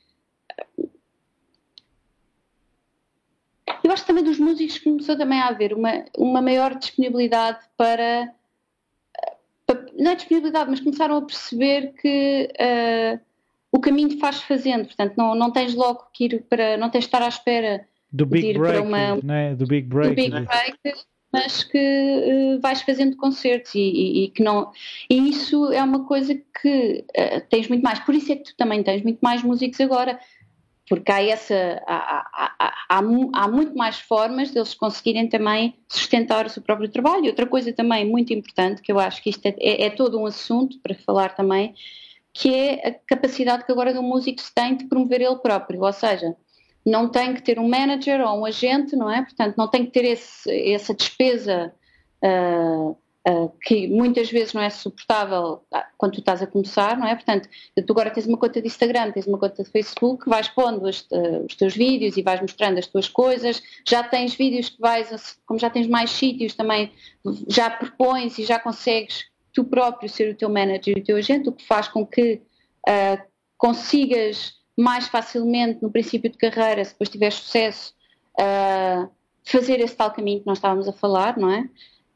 [3.84, 8.34] Eu acho que também dos músicos começou também a haver uma, uma maior disponibilidade para,
[9.66, 13.29] para não é disponibilidade, mas começaram a perceber que uh,
[13.72, 17.08] o caminho faz fazendo, portanto não, não tens logo que ir para, não tens de
[17.08, 19.56] estar à espera do big de ir break, para uma, né?
[19.56, 20.42] do big break, do big né?
[20.42, 21.00] break
[21.32, 24.72] mas que uh, vais fazendo concertos e, e, e, que não
[25.10, 28.56] e isso é uma coisa que uh, tens muito mais, por isso é que tu
[28.58, 30.20] também tens muito mais músicos agora
[30.90, 33.00] porque há essa há, há, há,
[33.34, 37.28] há, muito mais formas deles conseguirem também sustentar o seu próprio trabalho.
[37.28, 40.26] Outra coisa também muito importante, que eu acho que isto é, é, é todo um
[40.26, 41.76] assunto para falar também,
[42.40, 45.92] que é a capacidade que agora o músico se tem de promover ele próprio, ou
[45.92, 46.34] seja,
[46.86, 49.22] não tem que ter um manager ou um agente, não é?
[49.22, 51.74] Portanto, não tem que ter esse, essa despesa
[52.24, 52.96] uh,
[53.28, 57.14] Uh, que muitas vezes não é suportável ah, quando tu estás a começar, não é?
[57.14, 57.50] Portanto,
[57.86, 61.46] tu agora tens uma conta de Instagram, tens uma conta de Facebook, vais pondo uh,
[61.46, 65.60] os, teus vídeos e vais mostrando as tuas coisas, já tens vídeos que vais, como
[65.60, 66.94] já tens mais sítios também,
[67.50, 69.26] já propões e já consegues
[69.60, 72.42] tu próprio ser o teu manager e o teu agente, o que faz com que
[72.88, 73.22] uh,
[73.58, 77.94] consigas mais facilmente no princípio de carreira, se depois tiveres sucesso,
[79.44, 81.70] fazer esse tal caminho que nós estávamos a falar, não é?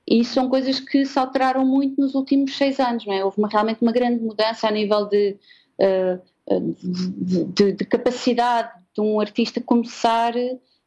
[0.08, 3.26] E são coisas que se alteraram muito nos últimos seis anos, não é?
[3.26, 5.36] Houve uma, realmente uma grande mudança a nível de,
[5.82, 10.34] uh, de, de, de, capacidade de um artista começar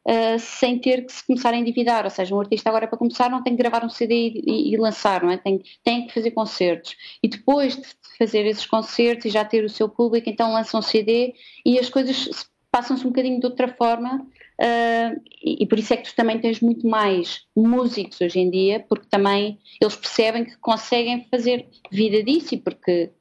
[0.07, 2.05] uh, sem ter que se começar a endividar.
[2.05, 4.73] Ou seja, um artista agora para começar não tem que gravar um CD e, e,
[4.73, 5.37] e lançar, não é?
[5.37, 6.95] Tem, tem que fazer concertos.
[7.21, 10.81] E depois de fazer esses concertos e já ter o seu público, então lança um
[10.81, 11.33] CD
[11.65, 12.29] e as coisas
[12.71, 14.25] passam-se um bocadinho de outra forma
[14.59, 18.49] Uh, e, e, por isso é que tu também tens muito mais músicos hoje em
[18.49, 23.11] dia, porque também eles percebem que conseguem fazer vida disso e porque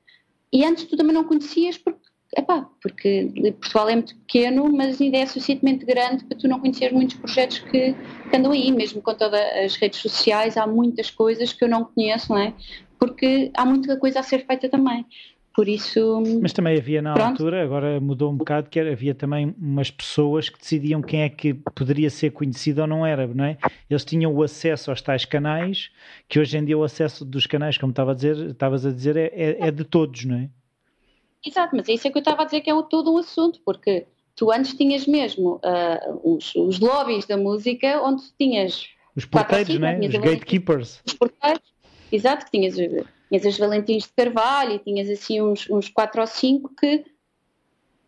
[0.51, 5.19] e antes tu também não conhecias porque epá, porque Portugal é muito pequeno, mas ainda
[5.19, 9.15] é suficientemente grande para tu não conheceres muitos projetos que, que andam aí, mesmo com
[9.15, 12.55] todas as redes sociais, há muitas coisas que eu não conheço, não é?
[12.99, 15.05] Porque há muita coisa a ser feita também.
[15.57, 16.23] Por isso.
[16.43, 17.31] Mas também havia na pronto.
[17.31, 21.55] altura, agora mudou um bocado, que havia também umas pessoas que decidiam quem é que
[21.55, 23.57] poderia ser conhecido ou não era, não é?
[23.89, 25.91] Eles tinham o acesso aos tais canais,
[26.29, 29.17] que hoje em dia o acesso dos canais, como estava a dizer, estavas a dizer,
[29.17, 30.51] é, é, é, de todos, não é?
[31.47, 33.61] Exato, mas é isso é que eu estava a dizer que é todo um assunto,
[33.65, 38.89] porque tu antes tinhas mesmo uh, os, os lobbies da música, onde tinhas.
[39.15, 39.99] Os porteiros, não é?
[40.01, 41.01] Os gatekeepers.
[41.07, 41.63] Os porteiros,
[42.11, 46.27] exato, que tinhas tinhas as Valentins de Carvalho e tinhas assim uns, uns quatro ou
[46.27, 47.05] cinco que,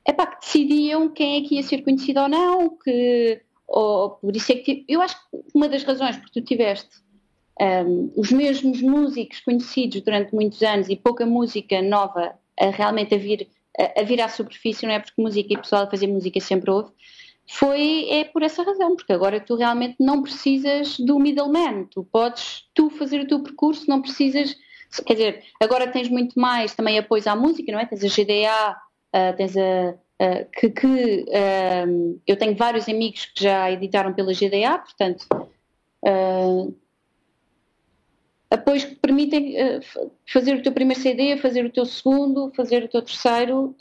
[0.07, 4.53] epá, que decidiam quem é que ia ser conhecido ou não, que, ou, por isso
[4.53, 7.03] é que eu acho que uma das razões por tu tiveste
[7.61, 12.38] um, os mesmos músicos conhecidos durante muitos anos e pouca música nova
[12.71, 15.91] realmente a vir, a, a vir à superfície, não é porque música e pessoal a
[15.91, 16.91] fazer música sempre houve,
[17.51, 22.65] foi é por essa razão, porque agora tu realmente não precisas do middleman, tu podes
[22.75, 24.55] tu fazer o teu percurso, não precisas
[25.05, 27.87] Quer dizer, agora tens muito mais também apoio à música, não é?
[27.87, 28.77] Tens a GDA, uh,
[29.13, 29.95] ah, tens a.
[30.21, 35.27] Uh, que, que uh, eu tenho vários amigos que já editaram pela GDA, portanto,
[38.51, 39.55] apoios que permitem
[40.27, 43.75] fazer o teu primeiro CD, fazer o teu segundo, fazer o teu terceiro,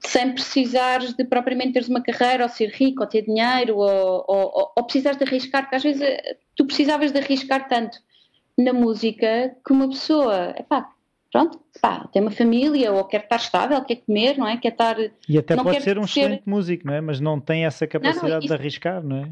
[0.00, 4.72] sem precisares de propriamente teres uma carreira, ou ser rico, ou ter dinheiro, ou, ou,
[4.76, 6.02] ou precisares de arriscar, porque às vezes
[6.54, 7.98] tu precisavas de arriscar tanto
[8.56, 10.90] na música que uma pessoa, epá,
[11.30, 14.56] pronto, pá, tem uma família ou quer estar estável, quer comer, não é?
[14.56, 14.96] Quer estar.
[15.28, 16.20] E até pode ser um ser...
[16.20, 17.00] excelente músico, não é?
[17.00, 18.48] Mas não tem essa capacidade não, não, isso...
[18.48, 19.30] de arriscar, não é?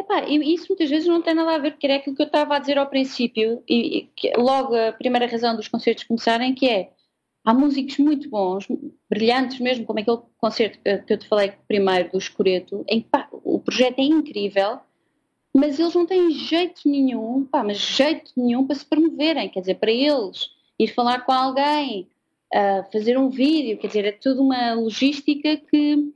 [0.00, 2.56] Epá, isso muitas vezes não tem nada a ver, porque era aquilo que eu estava
[2.56, 6.90] a dizer ao princípio, e, e logo a primeira razão dos concertos começarem, que é
[7.44, 8.66] há músicos muito bons,
[9.10, 13.58] brilhantes mesmo, como aquele concerto que eu te falei primeiro do Escureto, em pá, o
[13.58, 14.78] projeto é incrível,
[15.54, 19.74] mas eles não têm jeito nenhum, pá, mas jeito nenhum para se promoverem, quer dizer,
[19.74, 22.08] para eles ir falar com alguém,
[22.54, 26.10] uh, fazer um vídeo, quer dizer, é toda uma logística que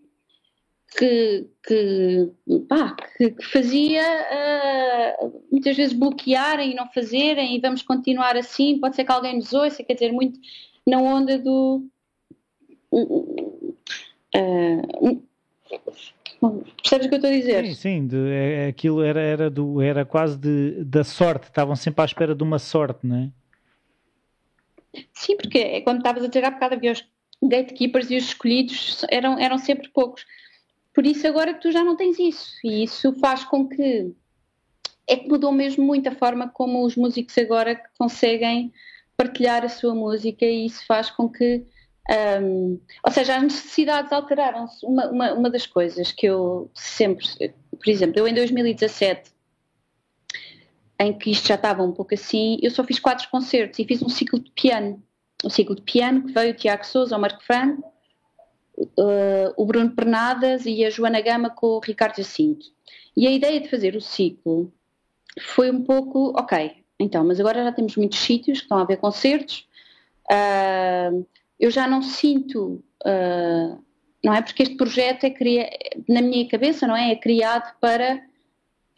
[0.97, 2.31] que, que,
[2.69, 4.03] pá, que, que fazia
[5.23, 9.37] uh, muitas vezes bloquearem e não fazerem e vamos continuar assim, pode ser que alguém
[9.37, 10.39] nos ouça, quer dizer, muito
[10.87, 11.85] na onda do
[12.93, 15.23] uh,
[16.77, 17.67] Percebes o que eu estou a dizer?
[17.67, 22.03] Sim, sim, de, é, aquilo era, era, do, era quase de, da sorte, estavam sempre
[22.03, 23.31] à espera de uma sorte, não é?
[25.13, 27.05] Sim, porque é quando estavas a dizer há bocado havia os
[27.43, 30.25] gatekeepers e os escolhidos eram, eram sempre poucos.
[30.95, 34.15] Por isso agora tu já não tens isso e isso faz com que
[35.07, 38.73] é que mudou mesmo muito a forma como os músicos agora conseguem
[39.17, 41.67] partilhar a sua música e isso faz com que
[42.41, 44.85] um, ou seja, as necessidades alteraram-se.
[44.85, 47.27] Uma, uma, uma, das coisas que eu sempre,
[47.71, 49.33] por exemplo, eu em 2017,
[51.01, 54.03] em que isto já estava um pouco assim, eu só fiz quatro concertos e fiz
[54.03, 55.03] um ciclo de piano.
[55.43, 57.79] Um ciclo de piano que veio o Tiago Souza, o Marco Fran,
[58.77, 62.67] uh, o Bruno Pernadas e a Joana Gama com o Ricardo Jacinto.
[63.17, 64.73] E a ideia de fazer o ciclo
[65.41, 68.99] foi um pouco, ok, então, mas agora já temos muitos sítios que estão a haver
[68.99, 69.67] concertos.
[70.31, 71.27] Uh,
[71.59, 73.83] eu já não sinto, uh,
[74.23, 74.43] não é?
[74.43, 75.35] Porque este projeto é
[76.09, 77.13] na minha cabeça, não é?
[77.13, 78.23] É criado para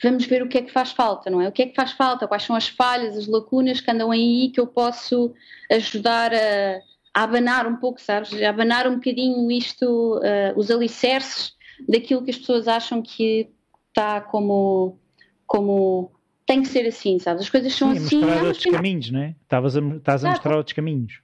[0.03, 1.49] vamos ver o que é que faz falta, não é?
[1.49, 4.51] O que é que faz falta, quais são as falhas, as lacunas que andam aí
[4.53, 5.35] que eu posso
[5.71, 6.81] ajudar a,
[7.17, 8.31] a abanar um pouco, sabes?
[8.43, 11.55] A abanar um bocadinho isto, uh, os alicerces
[11.89, 13.49] daquilo que as pessoas acham que
[13.89, 14.99] está como,
[15.47, 16.13] como
[16.45, 17.45] tem que ser assim, sabes?
[17.45, 18.21] As coisas são Sim, assim.
[18.21, 19.35] mostrar outros mas- caminhos, não é?
[19.43, 20.31] Estavas a, estás a Exato.
[20.33, 21.23] mostrar outros caminhos.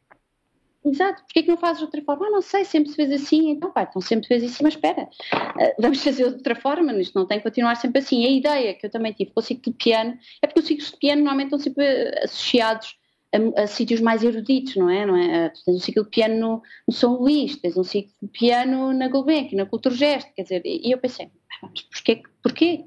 [0.82, 2.26] Exato, porque é que não fazes de outra forma?
[2.26, 5.10] Ah, não sei, sempre se fez assim, então pá, então sempre fez assim, mas espera,
[5.30, 8.24] ah, vamos fazer de outra forma, isto não tem que continuar sempre assim.
[8.24, 10.90] A ideia que eu também tive com o ciclo de piano é porque os ciclos
[10.90, 12.96] de piano normalmente estão sempre eh, associados
[13.34, 15.06] a, a sítios mais eruditos, não é?
[15.06, 15.46] Não é?
[15.46, 18.28] Ah, Tu tens um ciclo de piano no, no São Luís, tens um ciclo de
[18.28, 21.26] piano na Gulbenkian, na Culturgest, quer dizer, e, eu pensei,
[21.62, 22.22] "Ah, mas porquê?
[22.42, 22.84] porquê?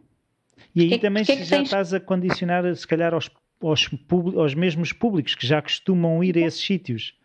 [0.76, 3.30] E aí Porquê- também porquê que já tens- estás a condicionar, se calhar, aos,
[3.62, 3.90] aos,
[4.38, 7.18] aos mesmos públicos que já costumam ir a esses sítios.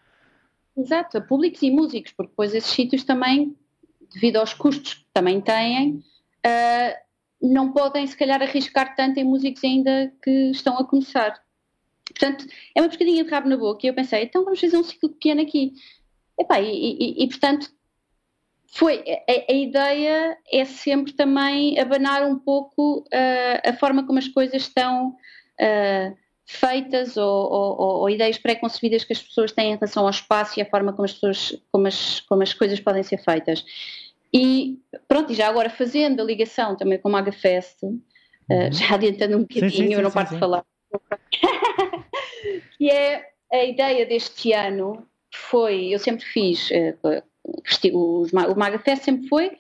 [0.76, 3.54] Exato, a públicos e músicos, porque depois esses sítios também,
[4.14, 6.02] devido aos custos que também têm,
[6.46, 6.96] ah,
[7.42, 11.40] não podem se calhar arriscar tanto em músicos ainda que estão a começar.
[12.20, 12.44] Portanto,
[12.76, 15.08] é uma pescadinha de rabo na boca e eu pensei, então vamos fazer um ciclo
[15.08, 15.72] piano aqui.
[16.38, 17.70] Epá, e, e- e, portanto,
[18.72, 24.28] foi, a, a ideia é sempre também abanar um pouco ah, a forma como as
[24.28, 25.16] coisas estão
[25.60, 26.12] ah,
[26.46, 30.62] feitas ou, ou- ou- ideias pré-concebidas que as pessoas têm em relação ao espaço e
[30.62, 33.64] a forma como as, pessoas, como as, como as coisas podem ser feitas.
[34.32, 34.78] E
[35.08, 37.98] pronto, e já agora fazendo a ligação também com o MagaFest, uh,
[38.72, 39.70] já adiantando um bocadinho, Uhum.
[39.88, 40.34] sim, eu não sim, paro sim.
[40.34, 40.64] de falar,
[42.78, 46.70] que é a ideia deste ano foi, eu sempre fiz,
[48.32, 49.50] Ma- o MagaFest sempre foi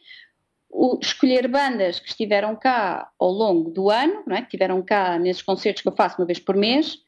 [1.00, 4.40] escolher bandas que estiveram cá ao longo do ano, não é?
[4.40, 6.98] que estiveram cá nesses concertos que eu faço uma vez por mês,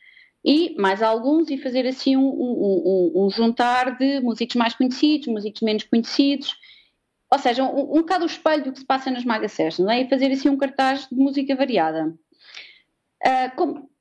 [0.44, 5.28] e mais alguns, e fazer assim um, um- um- um juntar de músicos mais conhecidos,
[5.28, 6.56] músicos menos conhecidos,
[7.30, 9.92] ou seja, um, um bocado o espelho do que se passa nas Maga Sessions, não
[9.92, 10.00] é?
[10.02, 12.12] e fazer assim um cartaz de música variada.
[13.24, 13.52] Ah,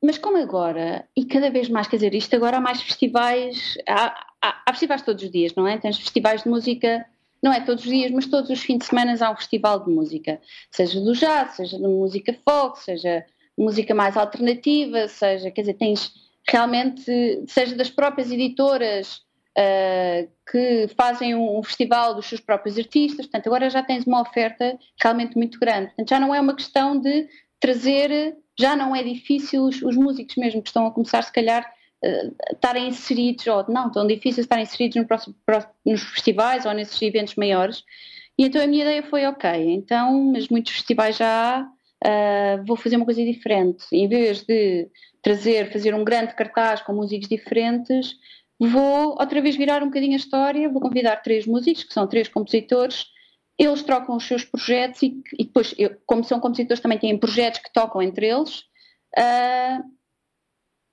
[0.01, 4.07] mas como agora, e cada vez mais, quer dizer, isto agora há mais festivais, há,
[4.41, 5.77] há- há festivais todos os dias, não é?
[5.77, 7.05] Tens festivais de música,
[7.41, 9.91] não é todos os dias, mas todos os fins de semana há um festival de
[9.91, 13.23] música, seja do jazz, seja de música folk, seja
[13.57, 16.12] música mais alternativa, seja, quer dizer, tens
[16.49, 17.03] realmente,
[17.47, 19.21] seja das próprias editoras
[19.55, 24.21] ah, que fazem um, um festival dos seus próprios artistas, portanto, agora já tens uma
[24.21, 25.88] oferta realmente muito grande.
[25.88, 27.27] Portanto, já não é uma questão de
[27.62, 31.65] trazer, já não é difícil os, os músicos mesmo que estão a começar, se calhar,
[32.04, 36.74] eh, estarem inseridos, ou não, tão difícil estarem inseridos no próximo- pró- nos festivais ou
[36.74, 37.84] nesses eventos maiores.
[38.38, 41.28] E então a minha ideia foi, ok, então, mas muitos festivais já
[41.60, 41.67] há,
[42.04, 43.86] ah, vou fazer uma coisa diferente.
[43.93, 44.89] Em vez de
[45.21, 48.15] trazer, fazer um grande cartaz com músicos diferentes,
[48.60, 52.28] vou outra vez virar um bocadinho a história, vou convidar três músicos, que são três
[52.28, 53.06] compositores,
[53.63, 57.60] eles trocam os seus projetos e, e depois, eu, como são compositores, também têm projetos
[57.60, 58.63] que tocam entre eles.
[59.17, 59.84] ah,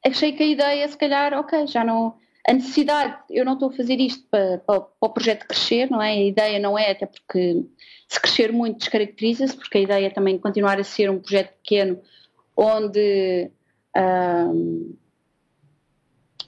[0.05, 2.17] achei que a ideia, se calhar, ok, já não.
[2.47, 6.01] A necessidade, eu não estou a fazer isto para, para, para o projeto crescer, não
[6.03, 6.11] é?
[6.11, 7.65] A ideia não é, até porque
[8.09, 12.01] se crescer muito descaracteriza-se, porque a ideia é também continuar a ser um projeto pequeno
[12.57, 13.51] onde.
[13.97, 14.53] ah,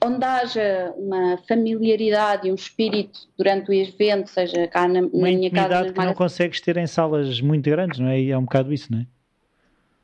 [0.03, 5.27] onde haja uma familiaridade e um espírito durante o evento, seja cá na, na Uma
[5.27, 5.83] minha casa.
[5.83, 8.19] nas que não consegues ter em salas muito grandes, não é?
[8.19, 9.05] E é um bocado isso, não é?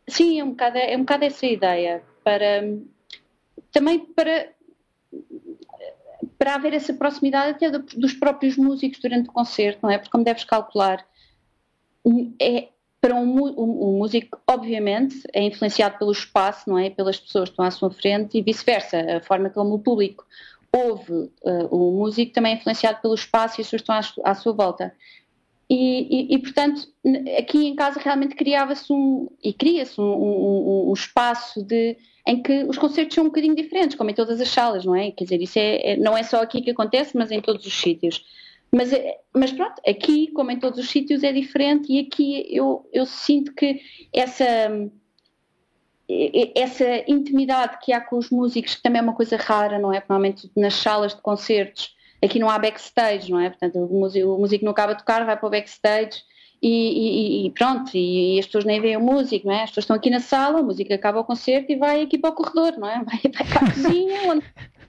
[0.07, 2.63] Sim, é um bocado, é um bocado essa ideia, para
[3.71, 4.49] também para,
[6.37, 9.97] para haver essa proximidade até do- dos próprios músicos durante o concerto, não é?
[9.97, 11.05] Porque como deves calcular,
[12.39, 16.89] é, para um, um- um músico, obviamente, é influenciado pelo espaço, não é?
[16.89, 19.17] Pelas pessoas que estão à sua frente e vice-versa.
[19.17, 20.25] A forma como o público
[20.75, 24.31] ouve eh, o músico também é influenciado pelo espaço e as pessoas que estão à,
[24.31, 24.93] à sua volta.
[25.69, 26.87] E, e- e, portanto,
[27.37, 32.77] aqui em casa realmente criava-se um, e cria-se um- um espaço de, em que os
[32.77, 35.11] concertos são um bocadinho diferentes, como em todas as salas, não é?
[35.11, 37.73] Quer dizer, isso é, é- não é só aqui que acontece, mas em todos os
[37.73, 38.23] sítios.
[38.71, 42.87] Mas, é- mas pronto, aqui, como em todos os sítios, é diferente e aqui eu,
[42.91, 43.79] eu sinto que
[44.13, 44.45] essa,
[46.55, 49.99] essa intimidade que há com os músicos, que também é uma coisa rara, não é?
[50.07, 53.49] Normalmente nas salas de concertos, aqui não há backstage, não é?
[53.49, 56.21] Portanto, o músico, o músico não acaba de tocar, vai para o backstage
[56.61, 59.63] e, e- e pronto, e, as pessoas nem veem o músico, não é?
[59.63, 62.29] As pessoas estão aqui na sala, a música acaba o concerto e vai aqui para
[62.31, 63.03] o corredor, não é?
[63.03, 64.43] Vai, vai para a cozinha, onde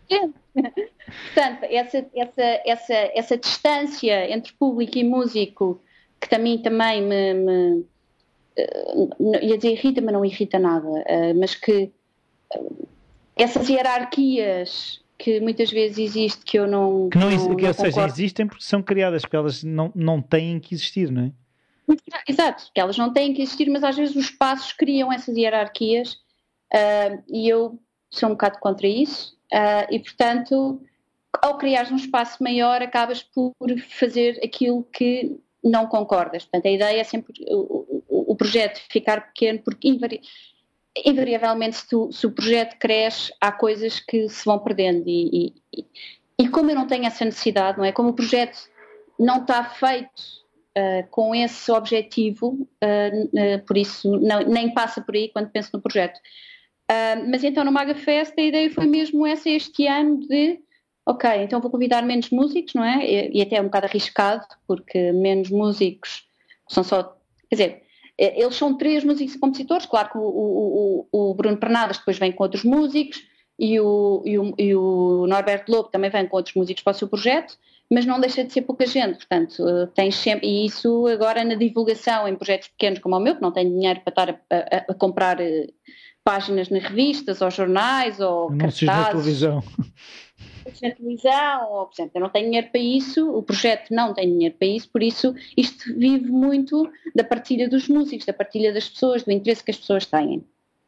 [1.34, 5.80] Portanto, essa, essa, essa, essa distância entre público e músico,
[6.20, 7.84] que também, também me, me
[8.56, 8.94] eh,
[9.42, 11.92] ia dizer irrita, mas não irrita nada, eh, mas que
[12.52, 12.60] eh,
[13.36, 17.08] essas hierarquias que muitas vezes existe que eu não.
[17.08, 20.20] Que não, não- que, não ou seja, existem porque são criadas, porque elas não, não
[20.20, 21.32] têm que existir, não é?
[22.28, 26.18] Exato, que elas não têm que existir, mas às vezes os espaços criam essas hierarquias
[26.70, 27.78] ah, e eu
[28.10, 30.80] sou um bocado contra isso ah, e, portanto,
[31.42, 33.54] ao criares um espaço maior, acabas por
[33.88, 36.44] fazer aquilo que não concordas.
[36.44, 40.22] Portanto, a ideia é sempre o, o- projeto ficar pequeno, porque invari-
[41.04, 45.04] invariavelmente, se, tu, se, o projeto cresce, há coisas que se vão perdendo.
[45.06, 45.84] E, e,
[46.40, 47.92] e, como eu não tenho essa necessidade, não é?
[47.92, 48.56] Como o projeto
[49.18, 50.22] não está feito
[50.78, 55.70] uh, com esse objetivo, uh, uh, por isso não, nem passa por aí quando penso
[55.74, 56.18] no projeto.
[57.28, 60.58] Mas então no Maga Fest a ideia foi mesmo essa este ano de
[61.06, 63.04] ok, então vou convidar menos músicos, não é?
[63.04, 66.26] E, e até é um bocado arriscado, porque menos músicos
[66.68, 67.16] são só.
[67.48, 67.82] Quer dizer,
[68.18, 72.32] eles são três músicos e compositores, claro que o, o, o Bruno Pernadas depois vem
[72.32, 73.22] com outros músicos
[73.58, 76.94] e o, e o, e o Norberto Lobo também vem com outros músicos para o
[76.94, 77.56] seu projeto,
[77.90, 79.64] mas não deixa de ser pouca gente, portanto,
[79.94, 83.50] tens sempre, e isso agora na divulgação em projetos pequenos como o meu, que não
[83.50, 85.68] tenho dinheiro para estar a, a, a comprar eh,
[86.28, 89.40] páginas nas revistas ou jornais ou Anúncios cartazes.
[89.40, 89.64] na televisão
[90.82, 94.30] na televisão, ou, por exemplo, eu não tenho dinheiro para isso, o projeto não tem
[94.30, 98.86] dinheiro para isso, por isso isto vive muito da partilha dos músicos, da partilha das
[98.86, 100.44] pessoas, do interesse que as pessoas têm.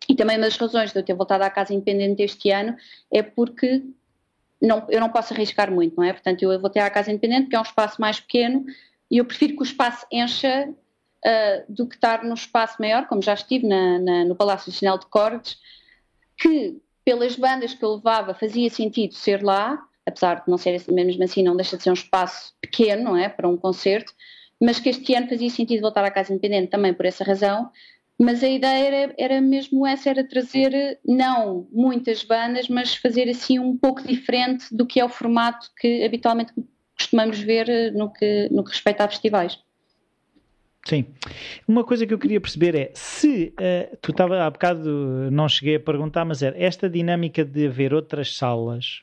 [0.07, 2.77] E também uma das razões de eu ter voltado à casa independente este ano
[3.11, 3.83] é porque
[4.61, 6.13] não, eu não posso arriscar muito, não é?
[6.13, 8.67] Portanto, eu voltei à casa independente, que é um espaço mais pequeno,
[9.11, 10.69] e eu prefiro que o espaço encha
[11.25, 14.99] uh, do que estar num espaço maior, como já estive na, na, no Palácio Nacional
[14.99, 15.59] de Cordes,
[16.37, 20.93] que pelas bandas que eu levava fazia sentido ser lá, apesar de não ser assim,
[20.93, 24.13] mesmo assim não deixa de ser um espaço pequeno, não é, para um concerto,
[24.61, 27.71] mas que este ano fazia sentido voltar à Casa Independente também por essa razão,
[28.19, 33.59] mas a ideia era, era, mesmo essa, era trazer não muitas bandas, mas fazer assim
[33.59, 36.53] um pouco diferente do que é o formato que habitualmente
[36.95, 39.59] costumamos ver no que, no que respeita a festivais.
[40.85, 41.05] Sim.
[41.69, 45.77] Uma coisa que eu queria perceber é se uh, tu estava há bocado, não cheguei
[45.77, 49.03] a perguntar, mas era esta dinâmica de haver outras salas,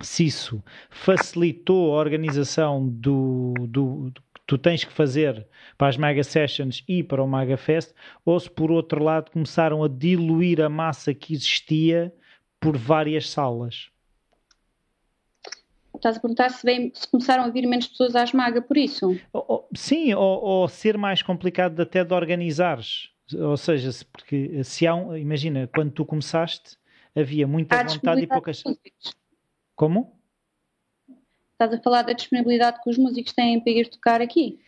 [0.00, 5.46] se isso facilitou a organização do, do, do que tu tens que fazer
[5.78, 7.94] para as Mega Sessions e para o Maga Fest,
[8.24, 12.12] ou se por outro lado começaram a diluir a massa que existia
[12.60, 13.90] por várias salas.
[15.96, 19.18] Estás a perguntar se, vem, se começaram a vir menos pessoas à esmaga por isso?
[19.74, 23.10] sim, ou, ou, ser mais complicado até de organizares.
[23.34, 26.76] Ou seja, se, porque se há um, imagina, quando tu começaste,
[27.14, 28.62] havia muita há vontade e poucas.
[29.74, 30.12] Como?
[31.52, 34.60] Estás a falar da disponibilidade que os músicos têm para ir tocar aqui?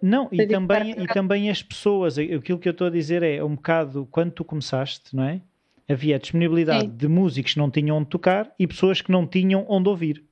[0.00, 3.54] Não, e também, e também as pessoas, aquilo que eu estou a dizer é um
[3.54, 5.40] bocado quando tu começaste, não é?
[5.88, 6.96] Havia disponibilidade Sim.
[6.96, 10.25] de músicos que não tinham onde tocar e pessoas que não tinham onde ouvir.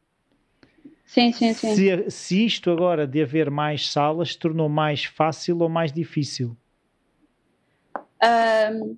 [1.04, 1.74] Sim, sim, sim.
[1.74, 6.56] Se, se isto agora de haver mais salas se tornou mais fácil ou mais difícil?
[8.22, 8.96] Um,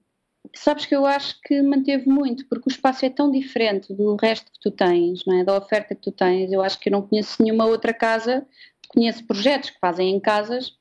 [0.55, 4.51] sabes que eu acho que manteve muito, porque o espaço é tão diferente do resto
[4.53, 5.45] que tu tens, não é?
[5.45, 6.53] da oferta que tu tens.
[6.53, 8.47] Eu acho que eu não conheço nenhuma outra casa,
[8.89, 10.77] conheço projetos que fazem em casas,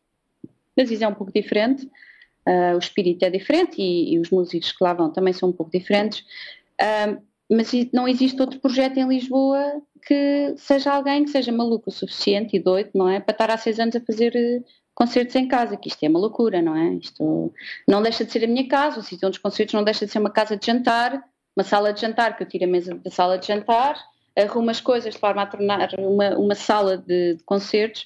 [0.78, 1.90] mas isso é um pouco diferente.
[2.48, 5.54] Uh, o espírito é diferente e, e, os músicos que lá vão também são um
[5.54, 6.20] pouco diferentes.
[6.80, 7.20] Uh,
[7.50, 12.56] mas não existe outro projeto em Lisboa que seja alguém que seja maluco o suficiente
[12.56, 13.20] e doido, não é?
[13.20, 14.62] Para estar há seis anos a fazer eh,
[14.94, 16.94] concertos em casa, que isto é uma loucura, não é?
[16.94, 17.52] Isto
[17.88, 20.12] não deixa de ser a minha casa, o sítio onde os concertos não deixa de
[20.12, 21.24] ser uma casa de jantar,
[21.56, 24.00] uma sala de jantar, que eu tiro a mesa da sala de jantar,
[24.38, 28.06] arrumo as coisas de forma a tornar uma, uma sala de, de concertos,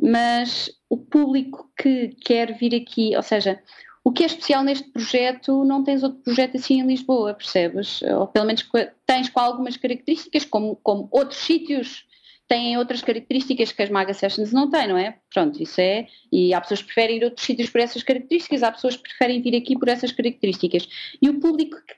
[0.00, 3.60] mas o público que quer vir aqui, ou seja,
[4.08, 8.00] o que é especial neste projeto, não tens outro projeto assim em Lisboa, percebes?
[8.00, 8.66] Ou pelo menos
[9.04, 12.06] tens com algumas características, como, como outros sítios
[12.48, 15.18] têm outras características que as Maga Sessions não têm, não é?
[15.30, 16.06] Pronto, isso é.
[16.32, 19.02] E há pessoas que preferem ir a outros sítios por essas características, há pessoas que
[19.02, 20.88] preferem vir aqui por essas características.
[21.20, 21.94] E o público que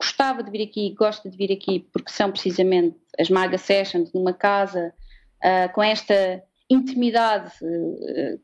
[0.00, 4.32] gostava de vir aqui, gosta de vir aqui, porque são precisamente as Maga Sessions numa
[4.32, 4.94] casa
[5.44, 8.40] uh, com esta intimidade uh,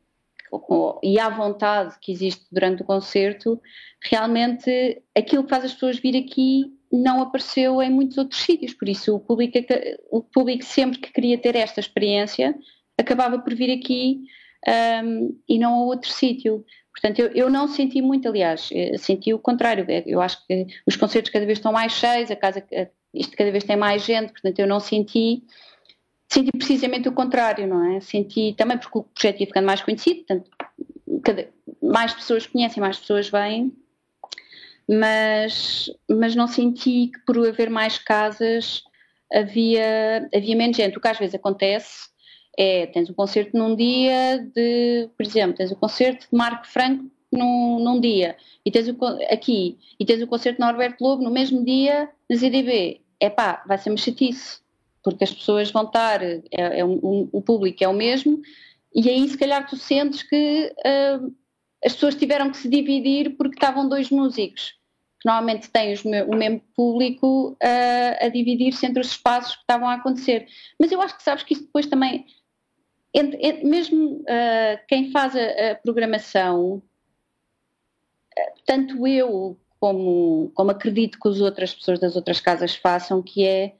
[1.03, 3.61] e à vontade que existe durante o concerto,
[4.01, 8.87] realmente aquilo que faz as pessoas vir aqui não apareceu em muitos outros sítios, por
[8.87, 9.57] isso o público,
[10.09, 12.55] o público sempre que queria ter esta experiência
[12.97, 14.21] acabava por vir aqui
[15.03, 16.65] um, e não a outro sítio.
[16.91, 19.85] Portanto, eu, eu, não senti muito, aliás, senti o contrário.
[20.05, 22.65] Eu acho que os concertos cada vez estão mais cheios, a casa,
[23.13, 25.43] isto cada vez tem mais gente, portanto, eu não senti
[26.29, 27.99] senti precisamente o contrário, não é?
[27.99, 30.49] Senti também porque o projeto ia ficando mais conhecido, portanto,
[31.23, 31.49] cada,
[31.81, 33.73] mais pessoas conhecem, mais pessoas vêm,
[34.87, 38.83] mas, mas não senti que por haver mais casas
[39.31, 40.97] havia, havia menos gente.
[40.97, 42.09] O que às vezes acontece
[42.57, 46.65] é, tens um concerto num dia de, por exemplo, tens o um concerto de Marco
[46.67, 48.97] Franco num, num dia, e tens o,
[49.29, 53.01] aqui, e tens o concerto de Norberto Lobo no mesmo dia na ZDB.
[53.35, 54.59] Pá, vai ser uma chatice
[55.07, 58.41] porque as pessoas vão estar, é, é um, o público é o mesmo,
[58.93, 61.33] e aí se calhar tu sentes que uh,
[61.81, 64.75] as pessoas tiveram que se dividir porque estavam dois músicos.
[65.21, 69.87] que normalmente têm os, o mesmo público uh, a dividir-se entre os espaços que estavam
[69.87, 70.45] a acontecer.
[70.77, 72.25] Mas eu acho que sabes que isso depois também,
[73.13, 76.83] entre, entre, mesmo uh, quem faz a, a programação,
[78.65, 83.73] tanto eu como, como acredito que as outras pessoas das outras casas façam, que é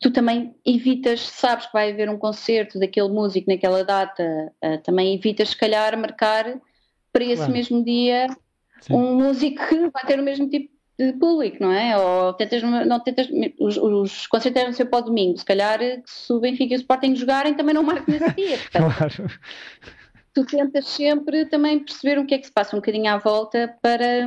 [0.00, 5.14] tu também evitas, sabes que vai haver um concerto daquele músico naquela data, uh, também
[5.14, 6.60] evitas se calhar marcar
[7.12, 7.52] para esse claro.
[7.52, 8.26] mesmo dia
[8.80, 8.94] Sim.
[8.94, 11.96] um músico que vai ter o mesmo tipo de público, não é?
[11.96, 13.28] Ou tentas, não tentas,
[13.60, 16.80] os, os concertos devem ser para o domingo, se calhar se o Benfica e o
[16.80, 18.56] Sporting jogarem também não marcam nesse dia.
[18.72, 19.30] Portanto, claro.
[20.32, 23.74] Tu tentas sempre também perceber o que é que se passa um bocadinho à volta
[23.80, 24.26] para,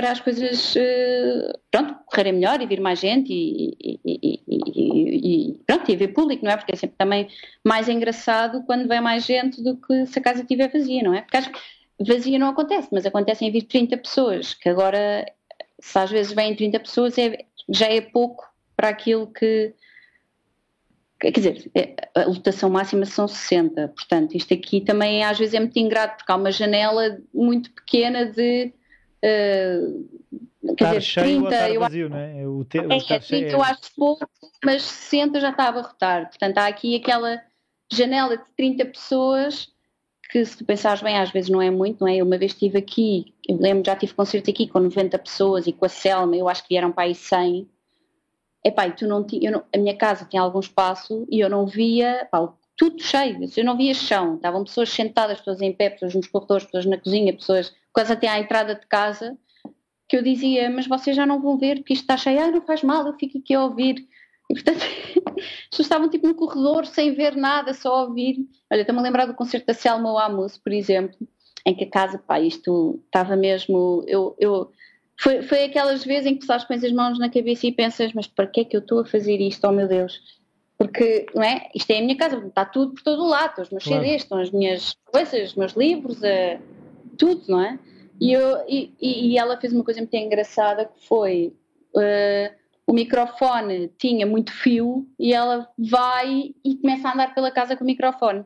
[0.00, 5.58] para as coisas eh, pronto, correrem melhor e vir mais gente e, e, e, e,
[5.66, 6.56] pronto, e haver público, não é?
[6.56, 7.28] Porque é sempre também
[7.62, 11.20] mais engraçado quando vem mais gente do que se a casa estiver vazia, não é?
[11.20, 11.60] Porque acho que
[12.02, 15.26] vazia não acontece, mas acontecem em vir 30 pessoas, que agora,
[15.78, 19.74] se às vezes vêm 30 pessoas, é, já é pouco para aquilo que.
[21.20, 25.60] Quer dizer, é, a lotação máxima são 60, portanto, isto aqui também às vezes é
[25.60, 28.72] muito ingrato, porque há uma janela muito pequena de
[29.22, 32.46] Uh, quer dizer, cheio 30, ou eu vazio, acho, né?
[32.46, 34.28] o te, é, é, 30 eu acho pouco,
[34.64, 36.28] mas 60 já está a abarrotar.
[36.28, 37.40] Portanto, há aqui aquela
[37.92, 39.72] janela de 30 pessoas
[40.30, 42.16] que, se tu pensares bem, às vezes não é muito, não é?
[42.16, 45.72] Eu uma vez estive aqui, eu lembro, já tive concerto aqui com 90 pessoas e
[45.72, 47.68] com a Selma, eu acho que vieram para aí 100.
[48.64, 52.28] Epá, tu não, eu não, a minha casa tinha algum espaço e eu não via,
[52.30, 56.26] pá, tudo cheio, eu não via chão, estavam pessoas sentadas, pessoas em pé, pessoas nos
[56.26, 59.36] corredores, pessoas na cozinha, pessoas quase até à entrada de casa,
[60.08, 62.62] que eu dizia, mas vocês já não vão ver porque isto está cheio, ah, não
[62.62, 64.08] faz mal, eu fico aqui a ouvir.
[64.48, 68.48] E portanto, as pessoas estavam tipo no corredor sem ver nada, só a ouvir.
[68.72, 71.18] Olha, estou-me a lembrar do concerto da Selma Amos, por exemplo,
[71.66, 74.02] em que a casa, pá, isto estava mesmo.
[74.06, 74.72] Eu, eu,
[75.20, 78.26] foi, foi aquelas vezes em que tu pões as mãos na cabeça e pensas, mas
[78.26, 80.39] para que é que eu estou a fazer isto, oh meu Deus?
[80.80, 81.68] Porque, não é?
[81.74, 84.02] Isto é a minha casa, está tudo por todo o lado, estão os meus claro.
[84.02, 86.58] CDs, estão as minhas coisas, os meus livros, a
[87.18, 87.78] tudo, não é?
[88.18, 91.54] E, eu, e, e ela fez uma coisa muito engraçada que foi
[91.94, 92.54] uh,
[92.86, 97.84] o microfone tinha muito fio e ela vai e começa a andar pela casa com
[97.84, 98.42] o microfone.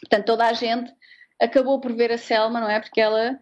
[0.00, 0.90] Portanto, toda a gente
[1.38, 2.80] acabou por ver a Selma, não é?
[2.80, 3.38] Porque ela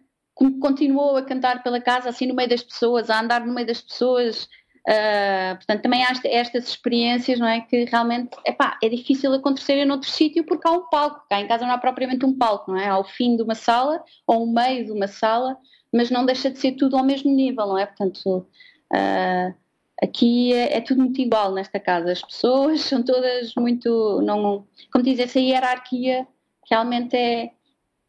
[0.60, 3.80] continuou a cantar pela casa, assim no meio das pessoas, a andar no meio das
[3.80, 4.48] pessoas,
[4.86, 7.62] Uh, portanto, também há estas experiências, não é?
[7.62, 11.24] Que realmente epá, é difícil acontecerem noutro sítio porque há um palco.
[11.28, 12.88] Cá em casa não há propriamente um palco, não é?
[12.88, 15.56] Há o fim de uma sala ou o meio de uma sala,
[15.92, 17.86] mas não deixa de ser tudo ao mesmo nível, não é?
[17.86, 18.46] Portanto,
[18.92, 19.54] uh,
[20.02, 22.12] aqui é, é, tudo muito igual nesta casa.
[22.12, 24.20] As pessoas são todas muito.
[24.22, 26.26] Não, como diz, essa hierarquia
[26.70, 27.52] realmente é,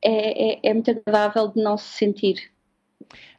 [0.03, 2.54] é, é, é muito agradável de não se sentir.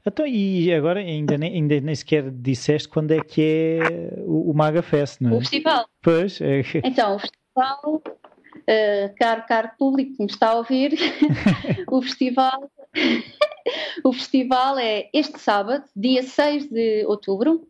[0.06, 4.54] Então, e agora ainda nem, ainda nem sequer disseste quando é que é o, o
[4.54, 5.34] Maga Fest, não é?
[5.34, 5.86] O festival.
[6.00, 6.40] Pois.
[6.40, 6.62] É...
[6.84, 10.96] Então, o festival, uh, caro, caro público que me está a ouvir,
[11.90, 12.70] o festival
[14.04, 17.66] o festival é este sábado, dia 6 de outubro.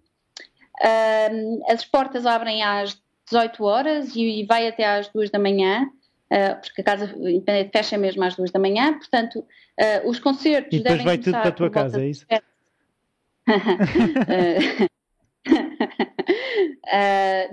[0.82, 5.91] Uh, as portas abrem às 18 horas e, e vai até às 2 da manhã.
[6.27, 10.77] Uh, porque a Casa Independente fecha mesmo às duas da manhã, portanto, uh, os concertos
[10.77, 12.27] e depois vai tudo para a tua casa, é isso?
[12.29, 12.43] uh,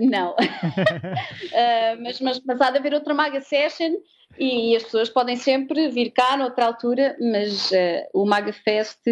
[0.00, 0.34] não,
[2.02, 3.92] mas, mas, mas há de haver outra Maga Session
[4.36, 7.70] e as pessoas podem sempre vir cá noutra altura, mas
[8.12, 9.02] o Maga Fest,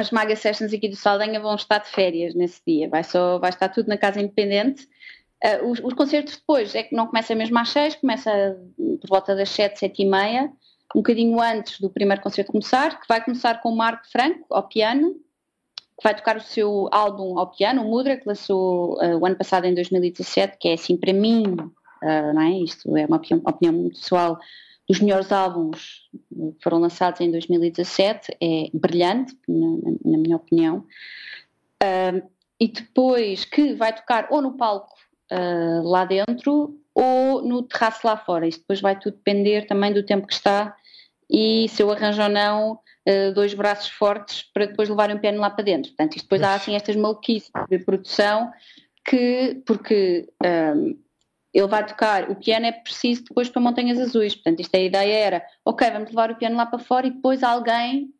[0.00, 3.50] as Maga Sessions aqui do Saldanha vão estar de férias nesse dia, vai, só, vai
[3.50, 4.86] estar tudo na Casa Independente
[5.44, 9.36] Uh, os, os, concertos depois é que não começa mesmo às seis, começa por volta
[9.36, 10.50] das sete, sete e meia,
[10.94, 14.62] um bocadinho antes do primeiro concerto começar, que vai começar com o Marco Franco, ao
[14.62, 15.12] piano,
[15.96, 19.36] que vai tocar o seu álbum ao piano, o Mudra, que lançou uh, o ano
[19.36, 22.50] passado, em 2017, que é assim, para mim, uh, não é?
[22.60, 24.38] Isto é uma opinião, opinião pessoal,
[24.88, 30.86] dos melhores álbuns que foram lançados em 2017, é brilhante, na, na minha opinião.
[31.82, 32.22] Uh,
[32.60, 34.94] e depois que vai tocar ou no palco
[35.32, 38.46] uh, lá dentro ou no terraço lá fora.
[38.46, 40.76] Isto depois vai tudo depender também do tempo que está
[41.30, 45.40] e se eu arranjo ou não uh, dois braços fortes para depois levarem um piano
[45.40, 45.90] lá para dentro.
[45.90, 48.52] Portanto, isto depois há assim estas maluquices de produção
[49.04, 50.96] que, porque um,
[51.52, 54.34] ele vai tocar, o piano é preciso depois para Montanhas Azuis.
[54.34, 57.42] Portanto, isto a ideia era, ok, vamos levar o piano lá para fora e depois
[57.42, 58.12] alguém,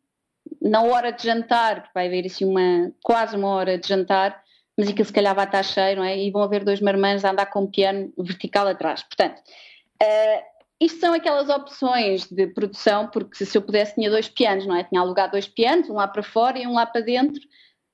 [0.61, 4.41] na hora de jantar, vai haver assim uma, quase uma hora de jantar,
[4.77, 6.17] mas aquilo se calhar vai estar cheio, não é?
[6.17, 9.03] E vão haver dois marmãs a andar com um piano vertical atrás.
[9.03, 14.65] Portanto, uh, isto são aquelas opções de produção, porque se eu pudesse tinha dois pianos,
[14.65, 14.83] não é?
[14.83, 17.41] Tinha alugado dois pianos, um lá para fora e um lá para dentro,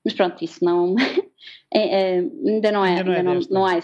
[0.04, 0.96] mas pronto, isso não
[1.72, 3.80] é, é, ainda não é, ainda não, é ainda, não, não há,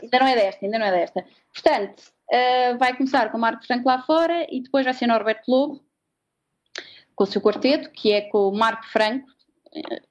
[0.00, 1.26] ainda não é desta, ainda não é desta.
[1.52, 2.00] Portanto,
[2.30, 5.84] uh, vai começar com o Marco Franco lá fora e depois vai ser Norberto Lobo
[7.16, 9.28] com o seu quarteto, que é com o Marco Franco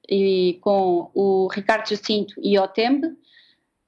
[0.08, 3.08] e com o Ricardo Jacinto e o Tembe.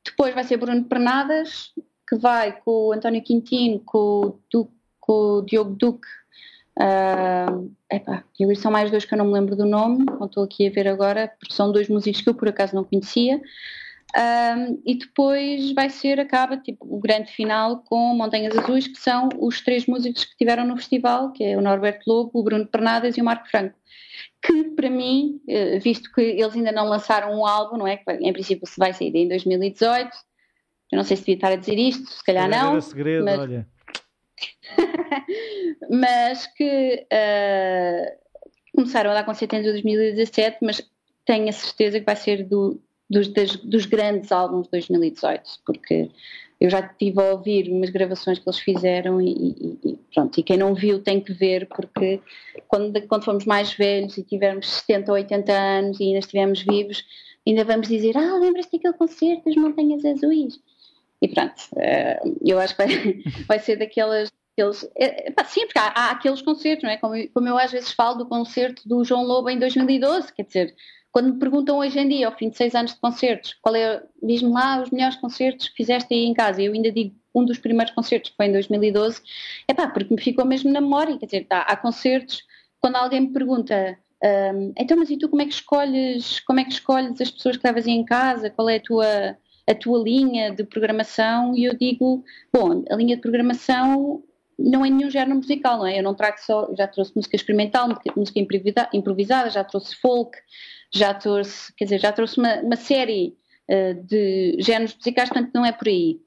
[0.05, 1.73] Depois vai ser Bruno Pernadas,
[2.09, 6.09] que vai com o António Quintino, com o, Duque, com o Diogo Duque.
[6.79, 10.43] Uh, epá, e são mais dois que eu não me lembro do nome, não estou
[10.43, 13.41] aqui a ver agora, porque são dois músicos que eu por acaso não conhecia.
[14.15, 19.31] Um, e depois vai ser, acaba tipo, o grande final com Montanhas Azuis, que são
[19.39, 23.17] os três músicos que tiveram no festival, que é o Norberto Lobo, o Bruno Pernadas
[23.17, 23.79] e o Marco Franco.
[24.43, 27.97] Que para mim, eh, visto que eles ainda não lançaram um álbum, não é?
[27.97, 30.11] Que em princípio se vai sair em 2018,
[30.91, 32.73] eu não sei se devia estar a dizer isto, se calhar não.
[32.73, 33.39] Era segredo, mas...
[33.39, 33.67] olha.
[35.91, 38.23] mas que uh,
[38.75, 40.83] começaram a dar concerto em 2017, mas
[41.25, 46.11] tenho a certeza que vai ser do, dos, das, dos grandes álbuns de 2018, porque
[46.63, 50.45] eu já estive a ouvir umas gravações que eles fizeram e, e, e, pronto, e
[50.45, 52.21] quem não viu tem que ver, porque
[52.69, 57.05] quando, quando formos mais velhos e tivermos 70 ou 80 anos e ainda estivermos vivos,
[57.45, 60.61] ainda vamos dizer, ah, lembras-te daquele concerto das Montanhas Azuis?
[61.21, 64.31] E pronto, eh, eu acho que vai, vai ser daquelas
[65.35, 66.97] pá, sim, porque há, há, aqueles concertos, não é?
[66.97, 70.77] Como, como, eu às vezes falo do concerto do João Lobo em 2012, quer dizer,
[71.13, 74.03] quando me perguntam hoje em dia, ao fim de seis anos de concertos, qual é,
[74.23, 77.59] diz-me lá os melhores concertos que fizeste aí em casa, eu ainda digo um dos
[77.59, 79.21] primeiros concertos que foi em 2012,
[79.69, 82.43] é pá, porque me ficou mesmo na memória, quer dizer, tá, há concertos,
[82.81, 86.65] quando alguém me pergunta, um, então mas e tu como é que escolhes, como é
[86.65, 89.37] que escolhes as pessoas que levas aí em casa, qual é a tua,
[89.69, 94.23] a tua linha de programação, e eu digo, bom, a linha de programação
[94.59, 95.99] não é nenhum género musical, não é?
[95.99, 98.41] Eu não trago só, já trouxe música experimental, música
[98.93, 100.39] improvisada, já trouxe folk,
[100.93, 103.37] já trouxe, quer dizer, já trouxe uma, uma série
[103.71, 106.21] uh, de géneros musicais, portanto não é por aí.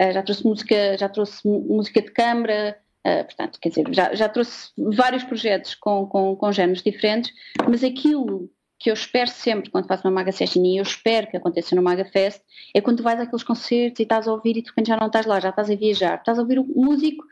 [0.00, 4.28] Uh, já trouxe música, já trouxe música de câmara, uh, portanto, quer dizer, já, já
[4.28, 7.32] trouxe vários projetos com, com, com géneros diferentes,
[7.68, 8.48] mas aquilo
[8.82, 11.82] que eu espero sempre quando faço uma Maga Session e eu espero que aconteça no
[11.82, 12.42] Maga Fest
[12.74, 15.06] é quando tu vais àqueles concertos e estás a ouvir e de repente já não
[15.06, 17.24] estás lá, já estás a viajar, estás a ouvir o músico,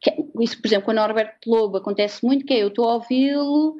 [0.00, 0.10] que,
[0.40, 3.76] isso por exemplo com o Norberto Lobo acontece muito, que é eu estou a ouvi-lo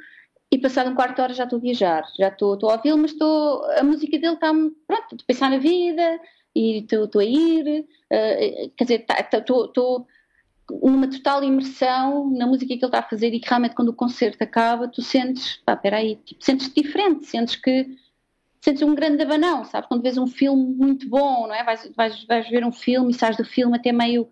[0.51, 2.99] e passado um quarto de hora já estou a viajar, já estou, estou a ouvi-lo,
[2.99, 6.21] mas estou, a música dele está, pronto, estou a pensar na vida
[6.55, 10.07] e estou, estou a ir, uh, quer dizer, tá, tá, estou, estou
[10.83, 13.95] numa total imersão na música que ele está a fazer e que realmente quando o
[13.95, 17.87] concerto acaba tu sentes, pá, peraí, tipo, sentes diferente, sentes que
[18.61, 19.89] sentes um grande abanão, sabes?
[19.89, 21.63] Quando vês um filme muito bom, não é?
[21.63, 24.29] Vais, vais, vais ver um filme e sais do filme até meio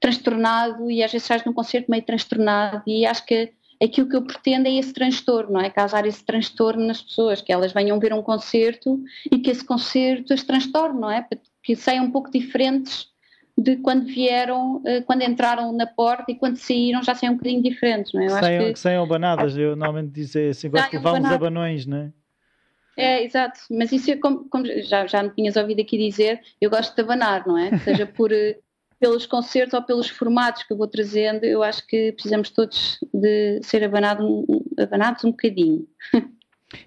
[0.00, 3.52] transtornado e às vezes sais num concerto meio transtornado e acho que
[3.82, 5.70] aquilo que eu pretendo é esse transtorno, não é?
[5.70, 10.32] Causar esse transtorno nas pessoas, que elas venham ver um concerto e que esse concerto
[10.32, 11.26] as transtorne, não é?
[11.62, 13.08] Que saiam um pouco diferentes
[13.58, 17.62] de quando vieram, eh, quando entraram na porta e quando saíram já saiam um bocadinho
[17.62, 18.26] diferentes, não é?
[18.26, 18.72] Eu saiam, que...
[18.74, 22.12] que saiam abanadas, eu normalmente dizer assim, gosto de levar uns abanões, não é?
[22.98, 26.70] É, exato, mas isso é como, como, já, já me tinhas ouvido aqui dizer, eu
[26.70, 27.76] gosto de abanar, não é?
[27.78, 28.58] Seja por eh,
[28.98, 33.60] pelos concertos ou pelos formatos que eu vou trazendo, eu acho que precisamos todos de
[33.62, 34.46] ser abanado,
[34.78, 35.86] abanados um bocadinho.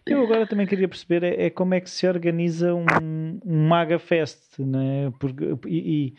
[0.05, 2.85] Eu agora também queria perceber é, é como é que se organiza um,
[3.45, 5.11] um Maga Fest, né?
[5.17, 6.13] Porque, e,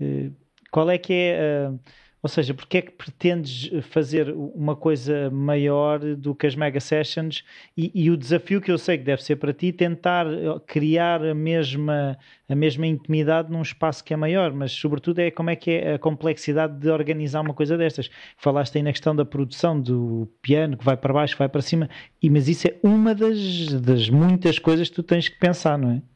[0.00, 0.30] e eh,
[0.70, 1.80] qual é que é uh,
[2.24, 7.44] ou seja, porque é que pretendes fazer uma coisa maior do que as mega sessions
[7.76, 11.22] e, e, o desafio que eu sei que deve ser para ti tentar eh, criar
[11.22, 12.16] a mesma,
[12.48, 15.94] a mesma intimidade num espaço que é maior, mas sobretudo é como é que é
[15.96, 18.08] a complexidade de organizar uma coisa destas.
[18.38, 21.60] Falaste aí na questão da produção do piano que vai para baixo, que vai para
[21.60, 21.90] cima,
[22.22, 25.90] e, mas isso é uma das, das muitas coisas que tu tens que pensar, não
[25.90, 26.13] é?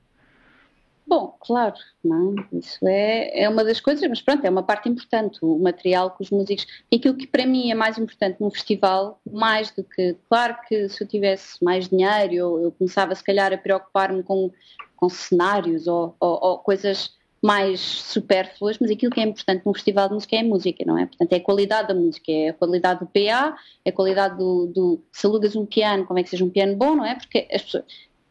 [1.09, 5.39] Bom, claro, não, isso é, é uma das coisas, mas pronto, é uma parte importante,
[5.41, 6.67] o material que os músicos.
[6.93, 10.15] E aquilo que para mim é mais importante num festival, mais do que.
[10.29, 14.53] Claro que se eu tivesse mais dinheiro, eu, eu começava se calhar a preocupar-me com,
[14.97, 20.09] com cenários ou, ou, ou, coisas mais supérfluas, mas aquilo que é importante num festival
[20.09, 21.07] de música é a música, não é?
[21.07, 24.67] Portanto, é a qualidade da música, é a qualidade do PA, é a qualidade do.
[24.67, 27.15] do se alugas um piano, como é que seja um piano bom, não é?
[27.15, 27.85] Porque as pessoas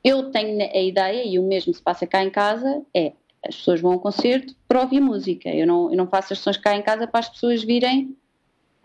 [0.07, 3.11] eu tenho a ideia, e o mesmo se passa cá em casa, é
[3.45, 5.49] as pessoas vão ao concerto para ouvir música.
[5.49, 8.15] Eu não, eu não faço as sessões cá em casa para as pessoas virem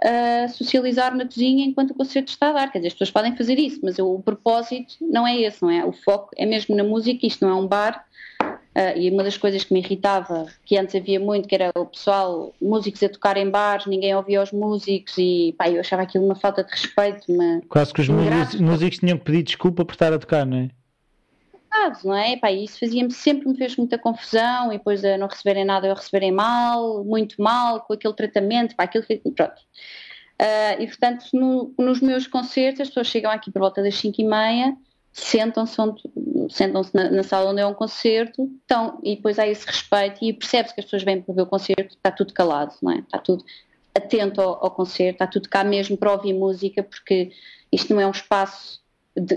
[0.05, 2.73] uh, socializar na cozinha enquanto o concerto está a dar.
[2.73, 5.85] Quer dizer, as pessoas podem fazer isso, mas o propósito não é esse, não é?
[5.85, 8.05] O foco é mesmo na música, isto não é um bar.
[8.43, 11.85] Uh, e uma das coisas que me irritava, que antes havia muito, que era o
[11.85, 16.25] pessoal, músicos a tocar em bares, ninguém ouvia os músicos e pá, eu achava aquilo
[16.25, 17.31] uma falta de respeito.
[17.31, 20.57] Uma, Quase que os músicos, músicos tinham que pedir desculpa por estar a tocar, não
[20.57, 20.71] é?
[22.05, 22.37] Não é?
[22.37, 25.95] Pá, isso fazia-me sempre me fez muita confusão e depois a não receberem nada eu
[25.95, 29.05] receberem mal, muito mal, com aquele tratamento, pá, aquilo
[29.35, 29.61] pronto.
[30.41, 34.21] Uh, e portanto, no, nos meus concertos, as pessoas chegam aqui por volta das 5
[34.21, 34.77] e meia
[35.13, 35.77] sentam-se
[36.49, 40.33] sentam na, na, sala onde é um concerto então, e depois há esse respeito e
[40.33, 42.99] percebe-se que as pessoas vêm para ver o concerto, está tudo calado, não é?
[43.01, 43.45] está tudo
[43.95, 47.31] atento ao, ao, concerto, está tudo cá mesmo para ouvir música, porque
[47.71, 48.81] isto não é um espaço,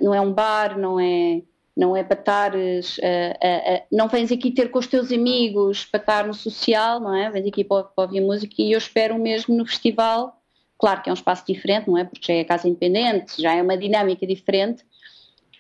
[0.02, 1.42] não é um bar, não é,
[1.76, 5.84] não é para estares, uh, uh, uh, não vens aqui ter com os teus amigos
[5.86, 7.30] para estar no social, não é?
[7.30, 10.42] Vens aqui para, para ouvir música e eu espero mesmo no festival,
[10.78, 12.06] claro que é um espaço diferente, não é?
[12.06, 14.86] Porque já é casa independente, já é uma dinâmica diferente,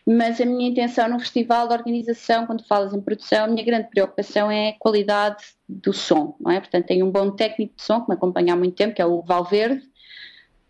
[0.06, 3.90] mas a minha intenção no festival de organização, quando falas em produção, a minha grande
[3.90, 6.60] preocupação é a qualidade do som, não é?
[6.62, 9.06] Portanto, tenho um bom técnico de som que me acompanha há muito tempo, que é
[9.06, 9.84] o Valverde,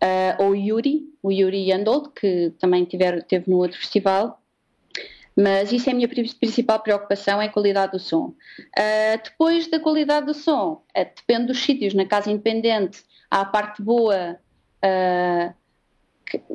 [0.02, 4.40] uh, ou o Yuri, o Yuri Yandold, que também tiver, teve no outro festival,
[5.36, 8.34] mas isso é a minha principal preocupação, é a qualidade do som.
[8.78, 13.44] Uh, depois da qualidade do som, uh, depende dos sítios, na casa independente há a
[13.44, 14.38] parte boa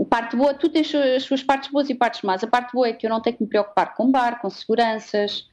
[0.09, 2.43] parte boa, tu tens as suas partes boas e partes más.
[2.43, 5.49] A parte boa é que eu não tenho que me preocupar com bar, com seguranças,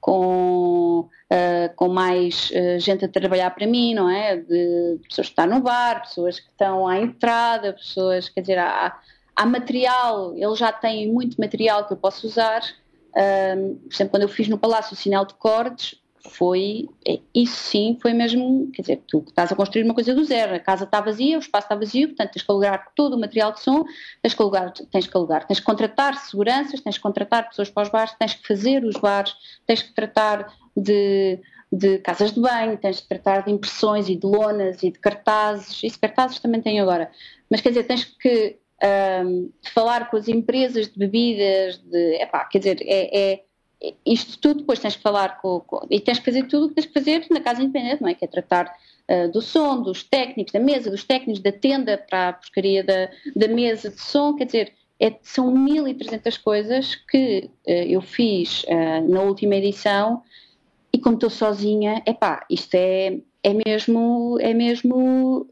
[0.00, 4.36] com, uh, com mais uh, gente a trabalhar para mim, não é?
[4.36, 8.98] De pessoas que estão no bar, pessoas que estão à entrada, pessoas, quer dizer, há,
[9.34, 12.62] há material, ele já tem muito material que eu posso usar.
[13.10, 17.56] Uh, por exemplo, quando eu fiz no Palácio o sinal de cordes, foi, é, isso
[17.56, 20.84] sim, foi mesmo, quer dizer, tu estás a construir uma coisa do zero, a casa
[20.84, 23.84] está vazia, o espaço está vazio, portanto tens que alugar todo o material de som,
[24.22, 27.82] tens que alugar, tens que alugar, tens que contratar seguranças, tens que contratar pessoas para
[27.82, 29.34] os bares, tens que fazer os bares,
[29.66, 31.40] tens que tratar de,
[31.72, 35.82] de casas de banho, tens que tratar de impressões e de lonas e de cartazes,
[35.82, 37.10] isso cartazes também tem agora,
[37.50, 42.58] mas quer dizer, tens que um, falar com as empresas de bebidas, de, epá, quer
[42.58, 43.44] dizer, é, é
[44.06, 46.76] isto tudo depois tens que falar com, com, e tens que fazer tudo o que
[46.76, 48.14] tens que fazer na casa independente, não é?
[48.14, 48.72] Que é tratar
[49.10, 53.10] uh, do som, dos técnicos da mesa, dos técnicos da tenda para a porcaria da,
[53.34, 59.08] da mesa de som, quer dizer, é, são 1300 coisas que uh, eu fiz uh,
[59.08, 60.22] na última edição
[60.92, 65.48] e como estou sozinha, epá, isto é, é mesmo, é mesmo,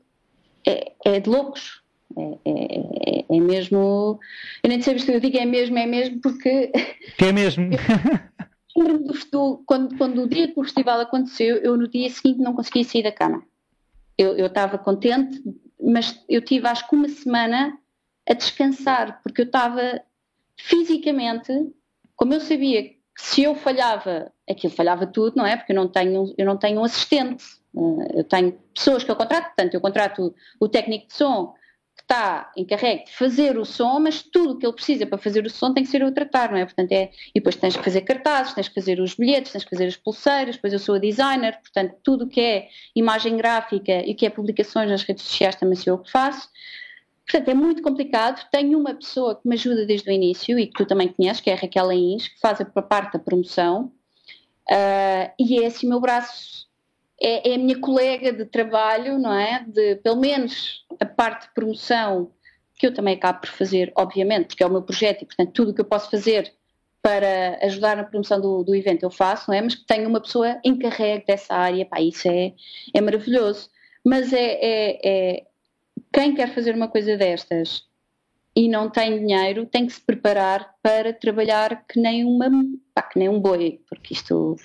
[0.65, 1.80] é, é de loucos,
[2.17, 4.19] é, é, é, mesmo.
[4.63, 6.73] Eu nem sei se eu digo é mesmo, é mesmo porque.
[7.17, 7.71] Que é mesmo.
[9.33, 12.85] do, quando, quando o dia que o festival aconteceu, eu no dia seguinte não conseguia
[12.85, 13.43] sair da cama.
[14.19, 15.43] Eu estava contente,
[15.83, 17.79] mas eu tive acho que uma semana
[18.29, 20.03] a descansar, porque eu estava
[20.57, 21.51] fisicamente,
[22.15, 25.57] como eu sabia que se eu falhava, aquilo falhava tudo, não é?
[25.57, 27.45] Porque eu não tenho, eu não tenho um assistente.
[27.77, 31.55] Eh, eu tenho pessoas que eu contrato, portanto, eu contrato o técnico de som,
[31.99, 35.51] está encarregue de fazer o som, mas tudo o que ele precisa para fazer o
[35.51, 36.65] som tem que ser eu tratar, não é?
[36.65, 39.71] Portanto, é, e depois tens que fazer cartazes, tens que fazer os bilhetes, tens que
[39.71, 44.05] fazer as pulseiras, depois eu sou a designer, portanto, tudo o que é imagem gráfica
[44.05, 46.49] e o que é publicações nas redes sociais também sou eu que faço.
[47.25, 48.45] Portanto, é muito complicado.
[48.51, 51.49] Tenho uma pessoa que me ajuda desde o início e que tu também conheces, que
[51.49, 53.93] é a Raquel Ains, que faz a parte da promoção.
[54.69, 56.70] Uh, e é assim o meu braço
[57.23, 59.65] é, é, a minha colega de trabalho, não é?
[59.67, 62.33] De pelo menos a parte de promoção,
[62.77, 65.71] que eu também acabo por fazer, obviamente, porque é o meu projeto e, portanto, tudo
[65.71, 66.53] o que eu posso fazer
[67.03, 69.61] para ajudar na promoção do, do evento eu faço, não é?
[69.63, 72.55] Mas que tenho uma pessoa encarregue dessa área, pá, isso é,
[72.95, 73.71] é maravilhoso.
[74.05, 75.47] Mas é, é, é
[76.13, 77.85] quem quer fazer uma coisa destas
[78.57, 82.51] e não tem dinheiro tem que se preparar para trabalhar que nem uma
[82.95, 84.57] pá, que nem um boi, porque isto,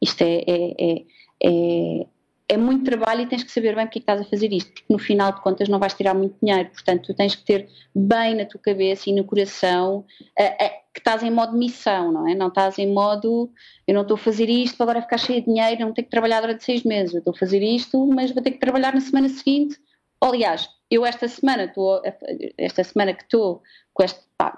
[0.00, 1.04] isto é, é, é
[1.42, 2.06] é,
[2.48, 4.90] é muito trabalho e tens que saber bem porque é estás a fazer isto, porque
[4.92, 8.34] no final de contas não vais tirar muito dinheiro, portanto tu tens que ter bem
[8.34, 10.04] na tua cabeça e no coração
[10.94, 12.34] que estás em modo missão, não é?
[12.34, 13.50] Não estás em modo
[13.86, 16.10] eu não estou a fazer isto para agora ficar cheio de dinheiro, não tenho que
[16.10, 19.00] trabalhar durante seis meses, eu estou a fazer isto, mas vou ter que trabalhar na
[19.00, 19.78] semana seguinte.
[20.20, 22.02] Aliás, eu esta semana estou,
[22.56, 23.62] esta semana que estou
[23.92, 24.54] com este pá,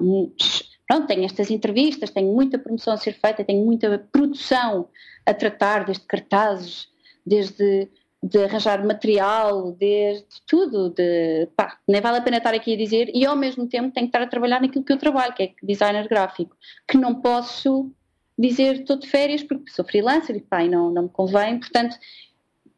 [0.90, 4.88] pronto, tenho estas entrevistas, tenho muita promoção a ser feita, tenho muita produção
[5.24, 6.88] a tratar, desde cartazes,
[7.24, 7.88] desde
[8.20, 13.08] de arranjar material, desde tudo, de, pá, nem vale a pena estar aqui a dizer,
[13.14, 15.52] e ao mesmo tempo tenho que estar a trabalhar naquilo que eu trabalho, que é
[15.62, 16.56] designer gráfico,
[16.88, 17.88] que não posso
[18.36, 21.96] dizer estou de férias porque sou freelancer e pá, não, não me convém, portanto,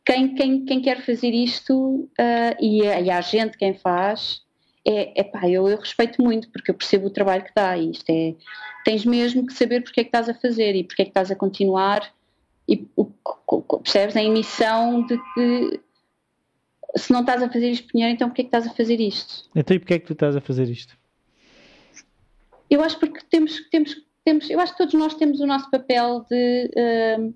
[0.04, 4.42] quem, quem, quem quer fazer isto uh, e, e há gente quem faz,
[4.86, 7.90] é, é pá, eu, eu respeito muito porque eu percebo o trabalho que dá e
[7.90, 8.34] isto é,
[8.84, 11.30] tens mesmo que saber porque é que estás a fazer e porque é que estás
[11.30, 12.12] a continuar
[12.68, 12.88] e
[13.82, 15.80] percebes a emissão de que
[16.96, 19.48] se não estás a fazer isto, Pinheiro, então porquê é que estás a fazer isto?
[19.54, 20.96] Então e porquê é que tu estás a fazer isto?
[22.68, 26.26] Eu acho porque temos, temos, temos eu acho que todos nós temos o nosso papel
[26.28, 27.34] de uh,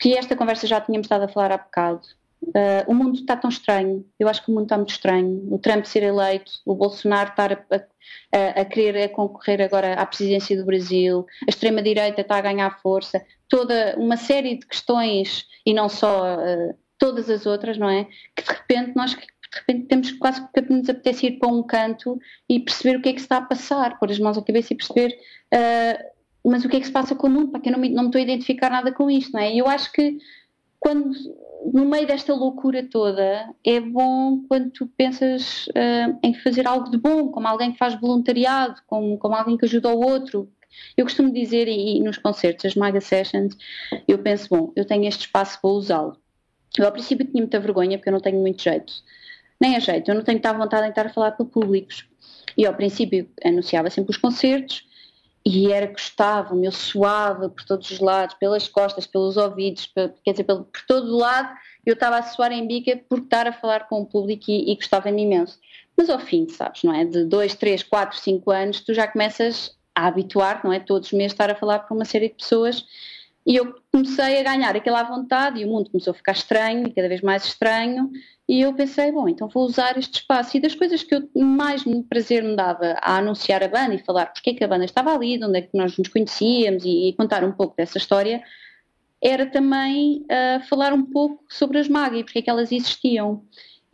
[0.00, 2.06] que esta conversa já tínhamos estado a falar há bocado.
[2.42, 5.46] Uh, o mundo está tão estranho, eu acho que o mundo está muito estranho.
[5.50, 7.76] O Trump ser eleito, o Bolsonaro estar a,
[8.32, 12.80] a, a querer a concorrer agora à presidência do Brasil, a extrema-direita está a ganhar
[12.80, 18.06] força, toda uma série de questões, e não só uh, todas as outras, não é?
[18.36, 22.18] Que de repente nós de repente temos quase que nos apetece ir para um canto
[22.48, 24.72] e perceber o que é que se está a passar, pôr as mãos à cabeça
[24.72, 25.14] e perceber
[25.54, 26.12] uh,
[26.44, 27.88] mas o que é que se passa com o mundo, para que eu não me,
[27.88, 29.52] não me estou a identificar nada com isto, não é?
[29.52, 30.18] E eu acho que
[30.82, 31.14] quando
[31.72, 36.98] no meio desta loucura toda, é bom quando tu pensas uh, em fazer algo de
[36.98, 40.50] bom, como alguém que faz voluntariado, como, como alguém que ajuda o outro.
[40.96, 43.56] Eu costumo dizer, e, e nos concertos, as Maga Sessions,
[44.08, 46.16] eu penso, bom, eu tenho este espaço, vou usá-lo.
[46.76, 48.92] Eu ao princípio tinha muita vergonha, porque eu não tenho muito jeito.
[49.60, 52.08] Nem a jeito, eu não tenho muita vontade em estar a falar para públicos.
[52.56, 54.84] E ao princípio anunciava sempre os concertos,
[55.44, 60.32] e era gostava-me, eu suava por todos os lados, pelas costas, pelos ouvidos, por, quer
[60.32, 61.52] dizer, por, por todo o lado,
[61.84, 64.74] eu estava a suar em bica por estar a falar com o público e, e
[64.76, 65.58] gostava-me imenso.
[65.96, 67.04] Mas ao fim, sabes, não é?
[67.04, 70.78] De dois, três, quatro, cinco anos, tu já começas a habituar, não é?
[70.78, 72.84] Todos os meses estar a falar para uma série de pessoas
[73.44, 76.92] e eu comecei a ganhar aquela vontade e o mundo começou a ficar estranho e
[76.92, 78.10] cada vez mais estranho
[78.48, 80.56] e eu pensei, bom, então vou usar este espaço.
[80.56, 84.26] E das coisas que eu mais prazer me dava a anunciar a banda e falar
[84.26, 87.08] porque é que a banda estava ali, de onde é que nós nos conhecíamos e,
[87.08, 88.42] e contar um pouco dessa história,
[89.22, 93.44] era também uh, falar um pouco sobre as magas e porque é que elas existiam.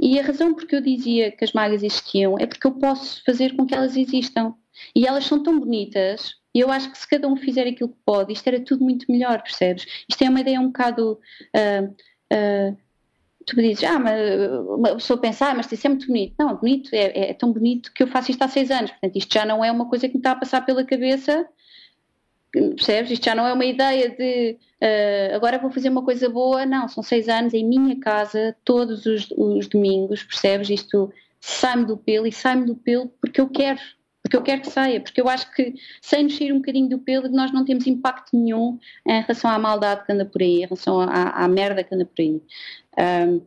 [0.00, 3.54] E a razão porque eu dizia que as magas existiam é porque eu posso fazer
[3.54, 4.54] com que elas existam.
[4.94, 7.98] E elas são tão bonitas, e eu acho que se cada um fizer aquilo que
[8.04, 9.86] pode, isto era tudo muito melhor, percebes?
[10.08, 11.18] Isto é uma ideia um bocado.
[11.54, 11.94] Uh,
[12.32, 12.76] uh,
[13.48, 16.34] tu me dizes, ah, mas uma pessoa pensa, ah, mas isso é muito bonito.
[16.38, 18.90] Não, bonito, é, é, tão bonito que eu faço isto há seis anos.
[18.90, 21.46] Portanto, isto já não é uma coisa que me está a passar pela cabeça,
[22.52, 23.10] percebes?
[23.10, 26.66] Isto já não é uma ideia de uh, agora vou fazer uma coisa boa.
[26.66, 30.68] Não, são seis anos em minha casa, todos os, os domingos, percebes?
[30.70, 33.80] Isto sai-me do pelo e sai-me do pelo porque eu quero.
[34.28, 37.30] Porque eu quero que saia, porque eu acho que sem sair um bocadinho do pelo
[37.30, 41.00] nós não temos impacto nenhum em relação à maldade que anda por aí, em relação
[41.00, 42.42] à, à merda que anda por aí.
[42.98, 43.40] Um,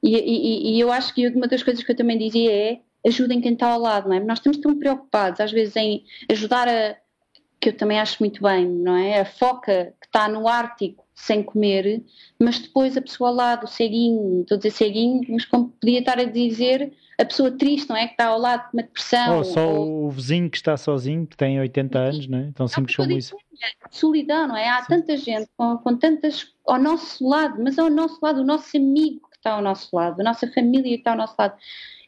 [0.00, 3.40] e, e, e, eu acho que uma das coisas que eu também dizia é ajudem
[3.40, 4.20] quem está ao lado, não é?
[4.20, 6.96] Nós estamos tão preocupados às vezes em ajudar a,
[7.60, 9.20] que eu também acho muito bem, não é?
[9.20, 12.04] A foca que está no Ártico sem comer,
[12.38, 15.98] mas depois a pessoa ao lado, o ceguinho, estou a dizer ceguinho, mas como podia
[15.98, 18.06] estar a dizer a pessoa triste, não é?
[18.06, 19.38] Que está ao lado de uma depressão.
[19.38, 20.06] Ou só ou...
[20.06, 22.52] o vizinho que está sozinho, que tem 80 anos, não é?
[22.54, 23.36] Tão simples como isso.
[23.90, 24.68] Solidão, não é?
[24.68, 24.88] Há Sim.
[24.88, 29.28] tanta gente com, com tantas ao nosso lado, mas ao nosso lado, o nosso amigo
[29.30, 31.56] que está ao nosso lado, a nossa família que está ao nosso lado.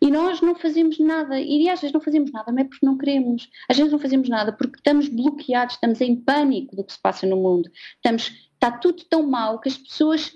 [0.01, 2.97] E nós não fazemos nada, e às vezes não fazemos nada, não é porque não
[2.97, 6.99] queremos, às vezes não fazemos nada porque estamos bloqueados, estamos em pânico do que se
[7.03, 10.33] passa no mundo, estamos, está tudo tão mal que as pessoas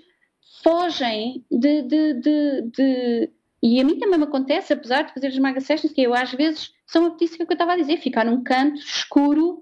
[0.61, 3.29] fogem de, de, de, de
[3.67, 6.31] e a mim também me acontece, apesar de fazer as maga sessions, que eu às
[6.31, 9.59] vezes são uma petícia que eu estava a dizer, ficar num canto escuro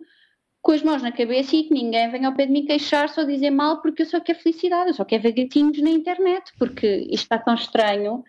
[0.61, 3.23] com as mãos na cabeça e que ninguém venha ao pé de mim queixar só
[3.23, 6.85] dizer mal porque eu só quero felicidade, eu só quero ver gatinhos na internet, porque
[7.09, 8.25] isto está tão estranho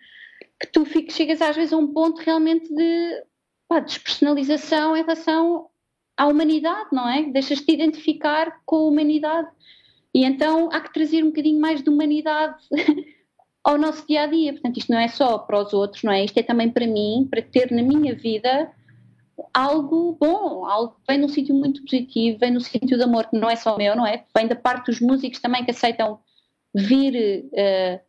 [0.61, 3.23] que tu chegas às vezes a um ponto realmente de
[3.67, 5.67] pá, despersonalização em relação
[6.15, 7.23] à humanidade, não é?
[7.23, 9.49] Deixas-te identificar com a humanidade.
[10.13, 12.63] E então há que trazer um bocadinho mais de humanidade
[13.65, 14.53] ao nosso dia a dia.
[14.53, 16.23] Portanto, isto não é só para os outros, não é?
[16.23, 18.71] Isto é também para mim, para ter na minha vida
[19.53, 23.37] algo bom, algo que vem num sítio muito positivo, vem no sítio de amor que
[23.37, 24.23] não é só meu, não é?
[24.37, 26.19] Vem da parte dos músicos também que aceitam
[26.73, 27.99] vir uh,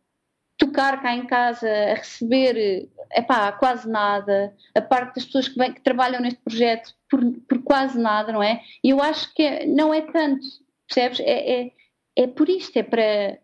[0.57, 5.73] tocar cá em casa, a receber, epá, quase nada, a parte das pessoas que, vem,
[5.73, 8.61] que trabalham neste projeto por, por, quase nada, não é?
[8.83, 10.45] E eu acho que é, não é tanto,
[10.87, 11.19] percebes?
[11.21, 11.71] É, é,
[12.15, 13.39] é por isto, é para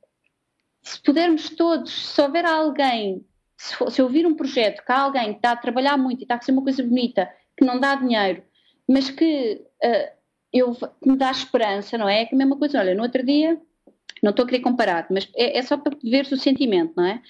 [0.83, 3.25] se pudermos todos, se houver alguém,
[3.57, 6.23] se, for, se ouvir um projeto que há alguém que está a trabalhar muito e
[6.23, 8.43] está a fazer uma coisa bonita, que não dá dinheiro,
[8.87, 10.11] mas que uh,
[10.51, 10.75] eu,
[11.05, 12.23] me dá esperança, não é?
[12.23, 13.59] É a mesma coisa, olha, no outro dia,
[14.21, 17.21] não estou a querer comparar, mas é, é só para ver o sentimento, não é?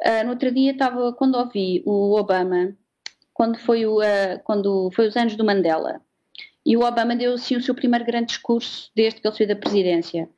[0.00, 2.76] Uh, no outro dia estava, quando ouvi o Obama,
[3.34, 6.00] quando foi, o, uh, quando foi os anos do Mandela,
[6.66, 9.56] e o Obama deu assim o seu primeiro grande discurso desde que ele saiu da
[9.56, 10.28] presidência.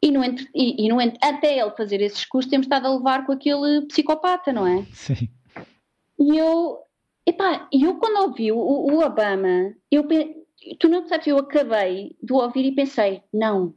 [0.00, 3.32] E, no, e, e no, até ele fazer esse discurso, temos estado a levar com
[3.32, 4.84] aquele psicopata, não é?
[4.92, 5.28] Sim.
[6.20, 6.78] E eu,
[7.24, 10.06] epá, eu quando ouvi o, o Obama, eu,
[10.78, 13.74] tu não sabes, eu acabei de ouvir e pensei, não,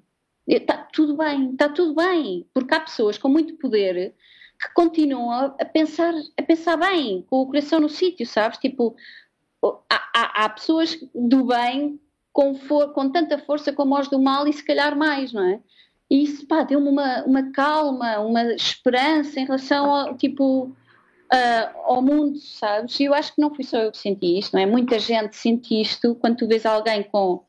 [0.47, 4.13] Está tudo bem, está tudo bem, porque há pessoas com muito poder
[4.59, 8.57] que continuam a, a pensar, a pensar bem, com o coração no sítio, sabes?
[8.57, 8.95] Tipo,
[9.89, 11.99] há, há, há, pessoas do bem
[12.33, 15.59] com, for, com tanta força como os do mal e se calhar mais, não é?
[16.09, 22.01] E isso, pá, deu-me uma, uma calma, uma esperança em relação ao, tipo, uh, ao
[22.01, 22.99] mundo, sabes?
[22.99, 24.65] E eu acho que não fui só eu que senti isto, não é?
[24.65, 27.45] Muita gente sente isto quando tu vês alguém com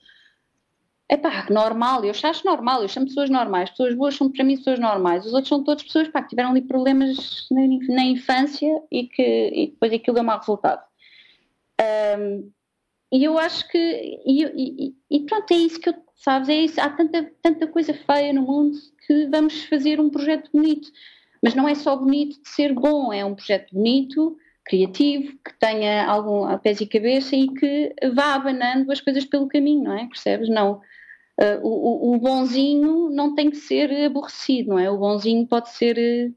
[1.09, 4.57] é pá, normal, eu acho normal, eu chamo pessoas normais, pessoas boas são para mim
[4.57, 7.61] pessoas normais, os outros são todas pessoas pá, que tiveram ali problemas na,
[7.95, 10.83] na infância e que e depois aquilo deu mau resultado.
[12.19, 12.51] Um,
[13.13, 13.79] e eu acho que,
[14.25, 17.93] e, e, e, pronto, é isso que eu, sabes, é isso, há tanta, tanta coisa
[17.93, 20.89] feia no mundo que vamos fazer um projeto bonito,
[21.43, 26.07] mas não é só bonito de ser bom, é um projeto bonito, criativo, que tenha
[26.07, 30.07] algum pés e cabeça e que vá abanando as coisas pelo caminho, não é?
[30.07, 30.49] Percebes?
[30.49, 30.81] Não,
[31.41, 34.91] Uh, o, o, bonzinho não tem que ser aborrecido, não é?
[34.91, 36.35] O bonzinho pode ser uh,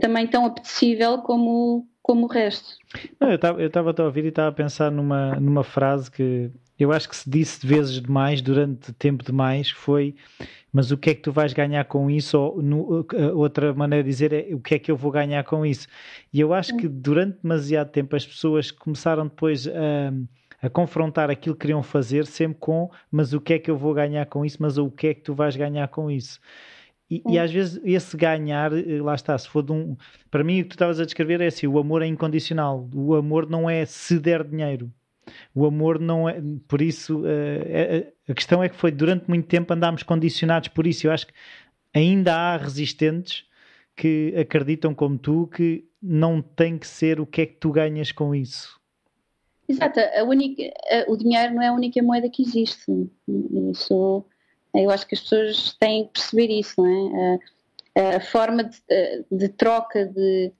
[0.00, 2.78] também tão apetecível como, como o resto.
[3.20, 7.06] Não, eu estava a ouvir e estava a pensar numa, numa frase que eu acho
[7.06, 10.14] que se disse vezes demais, durante tempo demais, foi
[10.72, 12.38] mas o que é que tu vais ganhar com isso?
[12.38, 15.66] Ou no, outra maneira de dizer é o que é que eu vou ganhar com
[15.66, 15.86] isso?
[16.32, 20.12] E eu acho que durante demasiado tempo as pessoas começaram depois a
[20.60, 23.94] a confrontar aquilo que queriam fazer, sempre com mas o que é que eu vou
[23.94, 26.40] ganhar com isso, mas o que é que tu vais ganhar com isso.
[27.10, 29.96] E, e, às vezes esse ganhar, eh, lá está, se for de um.
[30.30, 32.88] Para mim, o que tu estavas a descrever é assim: o amor é incondicional.
[32.94, 34.92] O amor não é se der dinheiro.
[35.54, 36.40] O amor não é.
[36.66, 41.06] Por isso, uh, a questão é que foi durante muito tempo andámos condicionados por isso.
[41.06, 41.32] Eu acho que
[41.94, 43.44] ainda há resistentes
[43.96, 48.12] que acreditam, como tu, que não tem que ser o que é que tu ganhas
[48.12, 48.78] com isso.
[49.68, 53.10] Exato, a única, a, o dinheiro não é a única moeda que existe.
[53.70, 54.24] Isso,
[54.74, 57.38] eu acho que as pessoas têm que perceber isso, não é?
[58.00, 58.80] A, a forma de,
[59.30, 60.52] de, troca de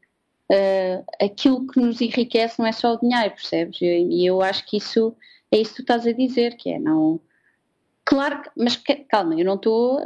[0.50, 3.80] uh, aquilo que nos enriquece não é só o dinheiro, percebes?
[3.80, 5.14] E eu, eu acho que isso
[5.50, 7.20] é isso que tu estás a dizer, que é não
[8.08, 8.74] Claro, mas
[9.06, 10.04] calma, eu não estou uh,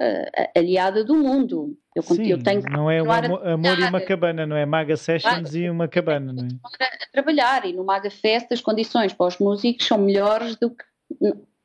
[0.56, 1.78] aliada do mundo.
[1.94, 4.66] Eu, Sim, eu tenho que não é um amor, amor, e uma cabana, não é?
[4.66, 6.48] Maga Sessions claro, e uma cabana, não é?
[6.84, 10.84] A trabalhar e no Maga Fest as condições para os músicos são melhores do que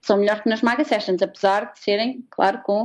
[0.07, 2.83] são melhores que nas Maga Sessions, apesar de serem, claro, com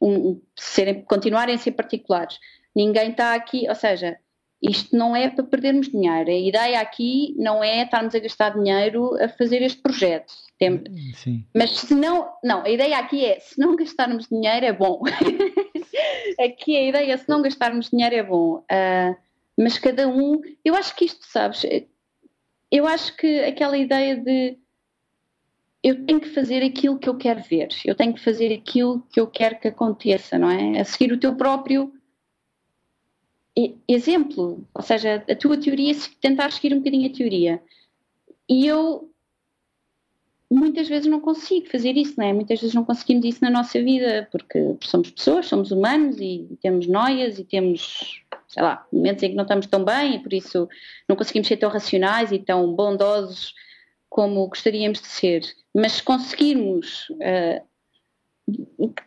[0.00, 2.38] um, serem, continuarem a ser particulares.
[2.74, 4.16] Ninguém está aqui, ou seja,
[4.62, 6.30] isto não é para perdermos dinheiro.
[6.30, 10.32] A ideia aqui não é estarmos a gastar dinheiro a fazer este projeto.
[10.58, 10.82] Tem...
[11.54, 15.02] Mas se não, não, a ideia aqui é se não gastarmos dinheiro é bom.
[16.40, 18.62] aqui a ideia é se não gastarmos dinheiro é bom.
[18.62, 19.14] Uh,
[19.58, 21.66] mas cada um, eu acho que isto, sabes,
[22.70, 24.56] eu acho que aquela ideia de
[25.82, 29.18] eu tenho que fazer aquilo que eu quero ver, eu tenho que fazer aquilo que
[29.18, 30.80] eu quero que aconteça, não é?
[30.80, 31.92] A seguir o teu próprio
[33.86, 37.62] exemplo, ou seja, a tua teoria, se tentar seguir um bocadinho a teoria.
[38.48, 39.10] E eu
[40.50, 42.32] muitas vezes não consigo fazer isso, não é?
[42.32, 46.86] Muitas vezes não conseguimos isso na nossa vida, porque somos pessoas, somos humanos e temos
[46.86, 50.68] noias e temos, sei lá, momentos em que não estamos tão bem e por isso
[51.08, 53.54] não conseguimos ser tão racionais e tão bondosos
[54.12, 55.42] como gostaríamos de ser.
[55.74, 57.66] Mas se conseguirmos uh,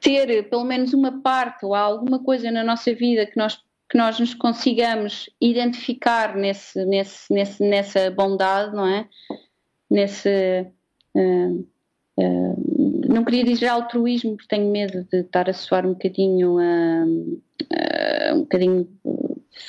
[0.02, 4.20] ter pelo menos uma parte ou alguma coisa na nossa vida que nós que nós
[4.20, 9.08] nos consigamos identificar nesse, nesse, nesse, nessa bondade, não é?
[9.88, 10.66] Nesse.
[11.16, 11.68] Uh,
[12.20, 18.40] uh, não queria dizer altruísmo, porque tenho medo de estar a soar um bocadinho, um
[18.40, 18.90] bocadinho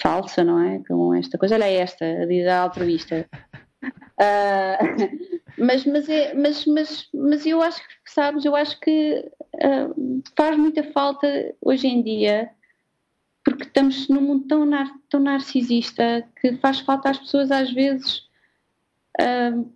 [0.00, 0.80] falsa, não é?
[0.88, 1.54] Com esta coisa.
[1.54, 3.28] Olha esta, a dizer altruísta.
[5.58, 9.30] mas, mas, é, mas, mas, mas eu acho que, sabes, eu acho que
[10.36, 12.50] faz muita falta hoje em dia
[13.46, 18.28] porque estamos num mundo tão, nar tão narcisista que faz falta às pessoas às vezes
[19.20, 19.72] uh,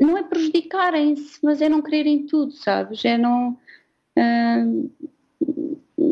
[0.00, 3.04] não é prejudicarem-se, mas é não quererem tudo, sabes?
[3.04, 3.58] É não
[4.16, 4.90] uh,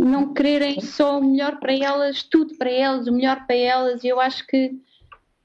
[0.05, 4.09] não quererem só o melhor para elas, tudo para elas, o melhor para elas, e
[4.09, 4.73] eu acho que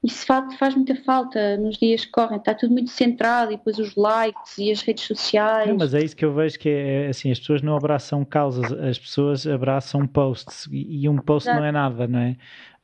[0.02, 3.96] isso faz muita falta nos dias que correm, está tudo muito centrado e depois os
[3.96, 5.68] likes e as redes sociais.
[5.68, 8.24] Não, mas é isso que eu vejo que é, é assim, as pessoas não abraçam
[8.24, 11.60] causas, as pessoas abraçam posts e um post Exato.
[11.60, 12.36] não é nada, não é?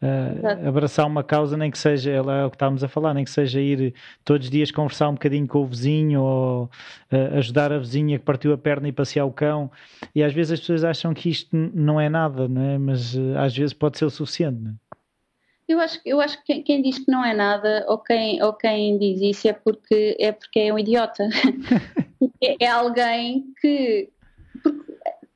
[0.02, 3.30] Uh, abraçar uma causa, nem que seja, é o que estávamos a falar, nem que
[3.30, 7.78] seja ir todos os dias conversar um bocadinho com o vizinho ou uh, ajudar a
[7.78, 9.70] vizinha que partiu a perna e passear o cão.
[10.14, 12.76] E às vezes as pessoas acham que isto não é nada, não é?
[12.76, 14.74] Mas uh, às vezes pode ser o suficiente, não é?
[15.66, 18.98] Eu acho, eu acho que quem diz que não é nada, ou quem, ou quem
[18.98, 21.26] diz isso, é porque é, porque é um idiota.
[22.42, 24.10] é, é alguém que.
[24.62, 24.92] Porque,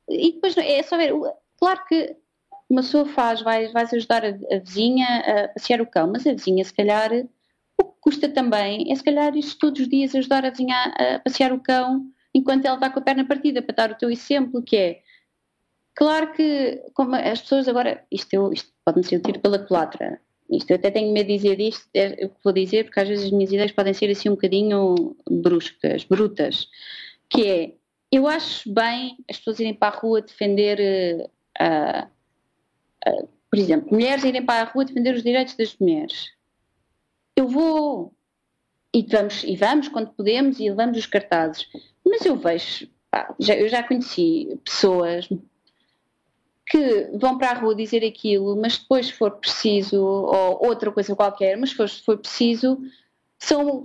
[0.07, 1.13] e depois é só ver.
[1.57, 2.15] Claro que
[2.69, 6.33] uma pessoa faz, vai, vais ajudar a, a, vizinha a passear o cão, mas a
[6.33, 7.11] vizinha, se calhar,
[7.81, 11.15] o que custa também é, se calhar, isto todos os dias ajudar a vizinha a,
[11.15, 14.11] a passear o cão enquanto ela está com a perna partida, para dar o teu
[14.11, 15.01] exemplo, que é.
[15.95, 20.69] Claro que como as pessoas agora, isto, eu, isto pode-me ser tiro pela culatra, isto
[20.71, 23.25] eu até tenho medo de dizer isto, é o que vou dizer, porque às vezes
[23.25, 26.67] as minhas ideias podem ser assim um bocadinho bruscas, brutas,
[27.29, 27.73] que é,
[28.11, 31.29] eu acho bem as pessoas irem para a rua defender,
[31.61, 32.09] uh,
[33.49, 36.29] por exemplo, mulheres irem para a rua defender os direitos das mulheres.
[37.35, 38.13] Eu vou,
[38.93, 41.67] e vamos, e vamos quando podemos, e levamos os cartazes,
[42.05, 45.27] mas eu vejo, pá, já, eu já conheci pessoas
[46.67, 51.15] que vão para a rua dizer aquilo, mas depois se for preciso, ou outra coisa
[51.15, 52.79] qualquer, mas se for, se for preciso,
[53.39, 53.81] são,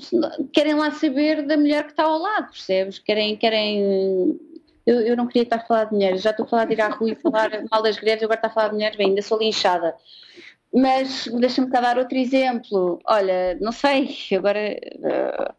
[0.53, 2.99] querem lá saber da mulher que está ao lado, percebes?
[2.99, 4.39] Querem, querem
[4.87, 6.81] eu, eu, não queria estar a falar de mulheres, já estou a falar de ir
[6.81, 9.23] à rua e falar mal das greves, agora está a falar de mulheres, bem, ainda
[9.23, 9.95] sou linchada.
[10.73, 12.99] Mas deixa-me cá dar outro exemplo.
[13.07, 15.55] Olha, não sei, agora uh,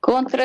[0.00, 0.42] contra,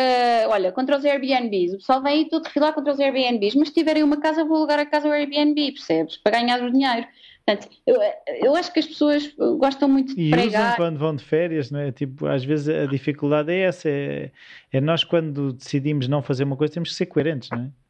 [0.50, 1.74] olha, contra os Airbnbs.
[1.74, 4.58] O pessoal vem aí tudo refilar contra os Airbnbs, mas se tiverem uma casa, vou
[4.58, 6.18] alugar a casa ao Airbnb, percebes?
[6.18, 7.08] Para ganhar o dinheiro.
[7.46, 7.98] Portanto, eu,
[8.42, 10.62] eu acho que as pessoas gostam muito de e pregar.
[10.62, 11.92] usam quando vão de férias, não é?
[11.92, 14.32] Tipo, às vezes a dificuldade é essa, é,
[14.72, 17.83] é nós quando decidimos não fazer uma coisa temos que ser coerentes, não é?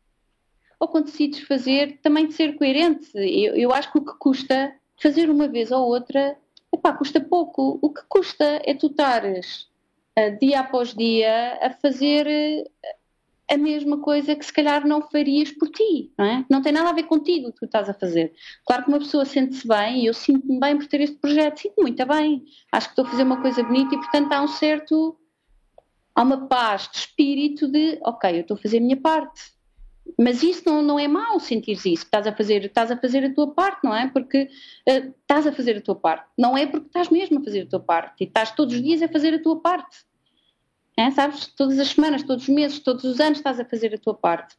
[0.83, 3.09] Ou quando decides fazer, também de ser coerente.
[3.15, 6.37] Eu, eu acho que o que custa fazer uma vez ou outra,
[6.73, 7.79] epá, custa pouco.
[7.81, 9.69] O que custa é tu estares
[10.19, 15.51] uh, dia após dia a fazer uh, a mesma coisa que se calhar não farias
[15.51, 16.45] por ti, não é?
[16.49, 18.33] Não tem nada a ver contigo o que tu estás a fazer.
[18.65, 21.83] Claro que uma pessoa sente-se bem e eu sinto-me bem por ter este projeto, sinto-me
[21.83, 22.43] muito bem.
[22.73, 25.17] Acho que estou a fazer uma coisa bonita e portanto há um certo
[26.13, 29.52] há uma paz de espírito de ok, eu estou a fazer a minha parte.
[30.19, 33.33] Mas isso não, não é mau sentir isso, estás a fazer, estás a fazer a
[33.33, 34.07] tua parte, não é?
[34.09, 34.49] Porque
[34.89, 36.25] uh, estás a fazer a tua parte.
[36.37, 39.01] Não é porque estás mesmo a fazer a tua parte e estás todos os dias
[39.01, 40.05] a fazer a tua parte.
[40.97, 41.47] É, sabes?
[41.47, 44.55] Todas as semanas, todos os meses, todos os anos estás a fazer a tua parte.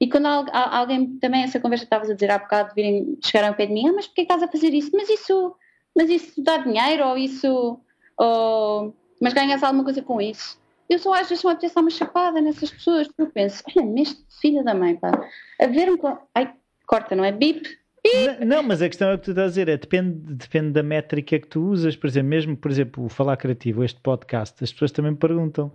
[0.00, 3.66] E quando alguém, também essa conversa estavas a dizer há bocado, virem, chegaram ao pé
[3.66, 4.90] de mim, ah, mas porquê estás a fazer isso?
[4.94, 5.54] Mas isso,
[5.94, 7.80] mas isso dá dinheiro ou isso,
[8.16, 10.58] ou, mas ganhas alguma coisa com isso?
[10.88, 14.24] Eu só às vezes apetece dar uma chapada nessas pessoas, porque eu penso, olha, neste
[14.40, 15.10] filho da mãe, pá,
[15.60, 16.16] a ver-me com.
[16.34, 16.54] Ai,
[16.86, 17.32] corta, não é?
[17.32, 17.68] Bip,
[18.04, 20.70] não, não, mas a questão é o que tu estás a dizer, é depende, depende
[20.70, 24.62] da métrica que tu usas, por exemplo, mesmo, por exemplo, o Falar Criativo, este podcast,
[24.62, 25.72] as pessoas também me perguntam,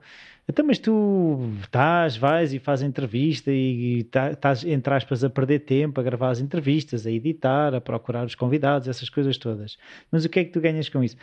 [0.48, 5.60] então, mas tu estás, vais e fazes entrevista e tá, estás, entre aspas, a perder
[5.60, 9.78] tempo a gravar as entrevistas, a editar, a procurar os convidados, essas coisas todas.
[10.12, 11.16] Mas o que é que tu ganhas com isso?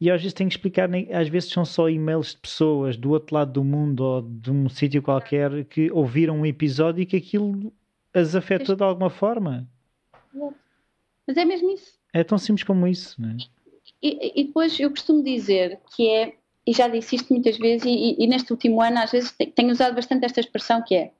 [0.00, 3.34] E às vezes tenho que explicar, às vezes são só e-mails de pessoas do outro
[3.34, 7.72] lado do mundo ou de um sítio qualquer que ouviram um episódio e que aquilo
[8.12, 9.66] as afetou de alguma forma.
[11.26, 11.98] Mas é mesmo isso.
[12.12, 13.36] É tão simples como isso, não é?
[14.02, 16.34] E, e depois eu costumo dizer que é,
[16.66, 19.94] e já disse isto muitas vezes, e, e neste último ano às vezes tenho usado
[19.94, 21.12] bastante esta expressão que é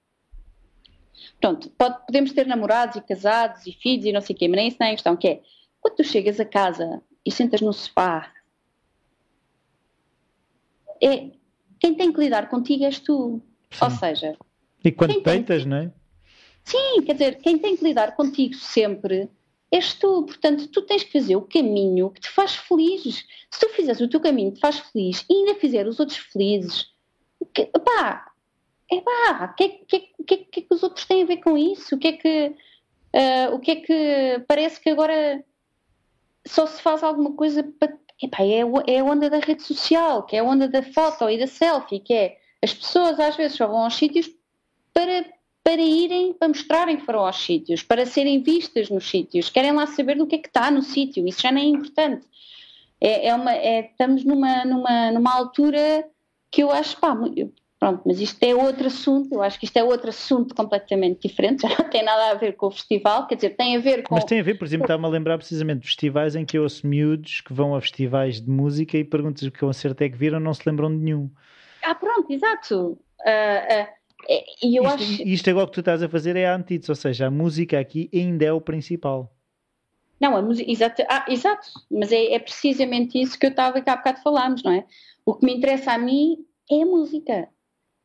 [1.40, 4.56] pronto, pode, podemos ter namorados e casados e filhos e não sei o quê, mas
[4.56, 5.42] nem isso não é a questão, que é
[5.80, 8.32] quando tu chegas a casa e sentas no sofá
[11.02, 11.30] é,
[11.78, 13.40] quem tem que lidar contigo és tu.
[13.70, 13.84] Sim.
[13.84, 14.36] Ou seja,
[14.84, 15.70] e quando peitas, tem...
[15.70, 15.92] não é?
[16.64, 19.28] Sim, quer dizer, quem tem que lidar contigo sempre
[19.76, 20.24] és tu.
[20.24, 23.24] Portanto, tu tens que fazer o caminho que te faz feliz.
[23.50, 26.18] Se tu fizeres o teu caminho que te faz feliz e ainda fizer os outros
[26.18, 26.90] felizes,
[27.52, 28.32] que, pá,
[28.90, 31.94] é pá, o que, que, que, que, que os outros têm a ver com isso?
[31.94, 32.54] O que é que,
[33.14, 35.44] uh, o que, é que parece que agora
[36.46, 37.96] só se faz alguma coisa para.
[38.22, 41.38] Epá, é, é a onda da rede social, que é a onda da foto e
[41.38, 44.30] da selfie, que é as pessoas às vezes só vão aos sítios
[44.94, 45.26] para
[45.66, 50.16] para irem, para mostrarem foram aos sítios, para serem vistas nos sítios, querem lá saber
[50.16, 52.24] do que é que está no sítio, isso já não é importante.
[53.00, 56.06] É, é uma, é, estamos numa, numa, numa altura
[56.52, 57.16] que eu acho, pá,
[57.80, 61.62] pronto, mas isto é outro assunto, eu acho que isto é outro assunto completamente diferente,
[61.68, 64.14] já não tem nada a ver com o festival, quer dizer, tem a ver com...
[64.14, 66.62] Mas tem a ver, por exemplo, está-me a lembrar precisamente de festivais em que eu
[66.62, 70.16] ouço miúdos que vão a festivais de música e perguntas o que concerto é que
[70.16, 71.28] viram, não se lembram de nenhum.
[71.82, 72.92] Ah, pronto, exato.
[72.92, 75.22] Uh, uh, é, e eu isto, acho...
[75.22, 78.10] isto agora que tu estás a fazer é a antítese, ou seja, a música aqui
[78.12, 79.32] ainda é o principal.
[80.20, 83.92] Não, a música, exato, ah, exato, mas é, é, precisamente isso que eu estava cá
[83.92, 84.84] há bocado falámos, não é?
[85.24, 86.38] O que me interessa a mim
[86.70, 87.48] é a música.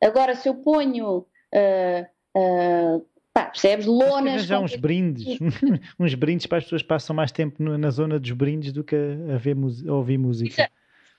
[0.02, 1.26] Agora, se eu ponho, uh,
[2.36, 4.44] uh, pá, percebes, lonas...
[4.44, 5.38] Já uns brindes,
[5.98, 8.96] uns brindes para as pessoas que passam mais tempo na zona dos brindes do que
[8.96, 9.56] a, ver,
[9.88, 10.70] a ouvir música.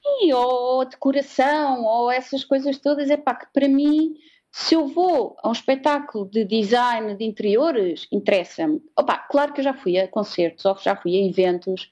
[0.03, 4.15] Sim, ou decoração, ou essas coisas todas, é pá, que para mim
[4.55, 8.83] Se eu vou a um espetáculo de design de interiores, interessa-me.
[8.95, 11.91] Opa, claro que eu já fui a concertos ou já fui a eventos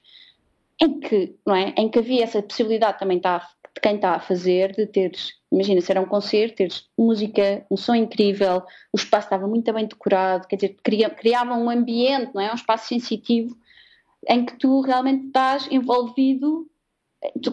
[0.80, 3.38] em que, não é, em que havia essa possibilidade também tá,
[3.74, 7.76] de quem está a fazer de teres, imagina, se era um concerto, teres música, um
[7.76, 8.62] som incrível,
[8.92, 12.86] o espaço estava muito bem decorado, quer dizer, criava um ambiente, não é, um espaço
[12.86, 13.56] sensitivo
[14.28, 16.70] em que tu realmente estás envolvido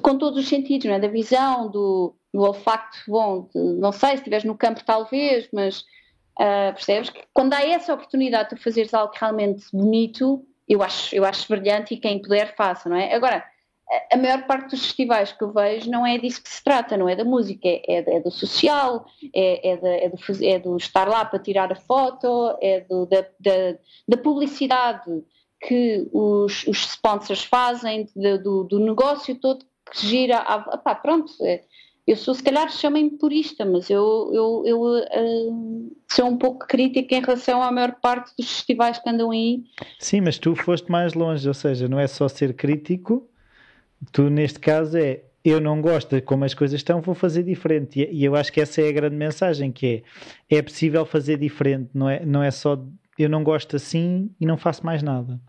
[0.03, 0.99] com todos os sentidos, não é?
[0.99, 5.81] Da visão, do, do olfacto, bom, de, não sei, se estiveres no campo talvez, mas
[6.39, 11.25] uh, percebes que quando há essa oportunidade de fazeres algo realmente bonito, eu acho, eu
[11.25, 13.13] acho brilhante e quem puder faça, não é?
[13.13, 13.43] Agora,
[14.11, 17.09] a maior parte dos festivais que eu vejo não é disso que se trata, não
[17.09, 21.07] é da música, é, é, é do social, é, é, é, do, é, do, estar
[21.07, 23.77] lá para tirar a foto, é do, da, da,
[24.07, 25.23] da publicidade
[25.61, 30.37] que os, os sponsors fazem, do, do, negócio todo que gira.
[30.37, 31.63] A, pá, pronto, é,
[32.07, 37.15] eu sou, se calhar, chamem-me purista, mas eu, eu, eu uh, sou um pouco crítica
[37.15, 39.63] em relação à maior parte dos festivais que andam aí.
[39.99, 43.29] Sim, mas tu foste mais longe, ou seja, não é só ser crítico,
[44.11, 48.01] tu neste caso é eu não gosto de como as coisas estão, vou fazer diferente.
[48.01, 50.03] E, e eu acho que essa é a grande mensagem, que
[50.49, 52.77] é, é possível fazer diferente, não é, não é só
[53.17, 55.39] eu não gosto assim e não faço mais nada.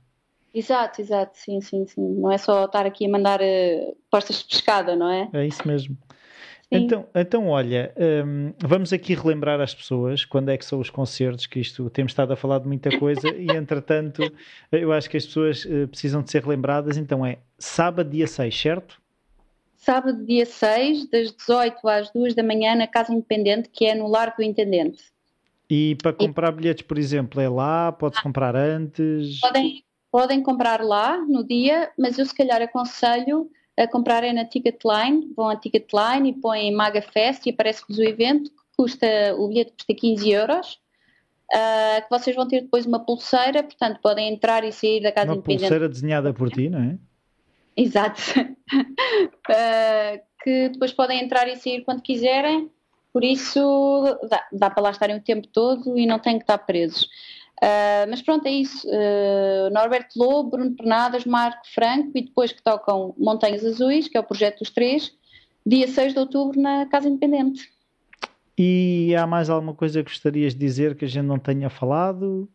[0.52, 2.14] Exato, exato, sim, sim, sim.
[2.16, 5.30] Não é só estar aqui a mandar uh, postas de pescada, não é?
[5.32, 5.96] É isso mesmo.
[6.70, 7.92] Então, então, olha,
[8.24, 12.12] um, vamos aqui relembrar às pessoas quando é que são os concertos, que isto temos
[12.12, 14.22] estado a falar de muita coisa e, entretanto,
[14.70, 16.96] eu acho que as pessoas uh, precisam de ser relembradas.
[16.96, 19.02] Então, é sábado, dia 6, certo?
[19.74, 24.06] Sábado, dia 6, das 18 às 2 da manhã, na Casa Independente, que é no
[24.06, 25.02] Lar do Intendente.
[25.68, 26.56] E para comprar e...
[26.56, 27.90] bilhetes, por exemplo, é lá?
[27.90, 29.40] Pode-se comprar antes?
[29.40, 35.32] Podem, podem comprar lá no dia, mas eu se calhar aconselho a comprarem na Ticketline,
[35.34, 39.94] vão à Ticketline e põem MagaFest e aparece-vos o evento, que custa, o bilhete custa
[39.94, 40.80] 15 euros,
[41.52, 45.28] uh, que vocês vão ter depois uma pulseira, portanto podem entrar e sair da casa
[45.28, 45.62] uma independente.
[45.62, 46.98] Uma pulseira desenhada por ti, não é?
[47.76, 48.20] Exato.
[48.38, 52.70] uh, que depois podem entrar e sair quando quiserem,
[53.12, 56.58] por isso dá, dá para lá estarem o tempo todo e não têm que estar
[56.58, 57.08] presos.
[57.62, 58.88] Uh, mas pronto, é isso.
[58.88, 64.20] Uh, Norberto Lobo, Bruno Pernadas, Marco Franco e depois que tocam Montanhas Azuis, que é
[64.20, 65.12] o projeto dos três,
[65.66, 67.70] dia 6 de outubro na Casa Independente.
[68.56, 72.48] E há mais alguma coisa que gostarias de dizer que a gente não tenha falado?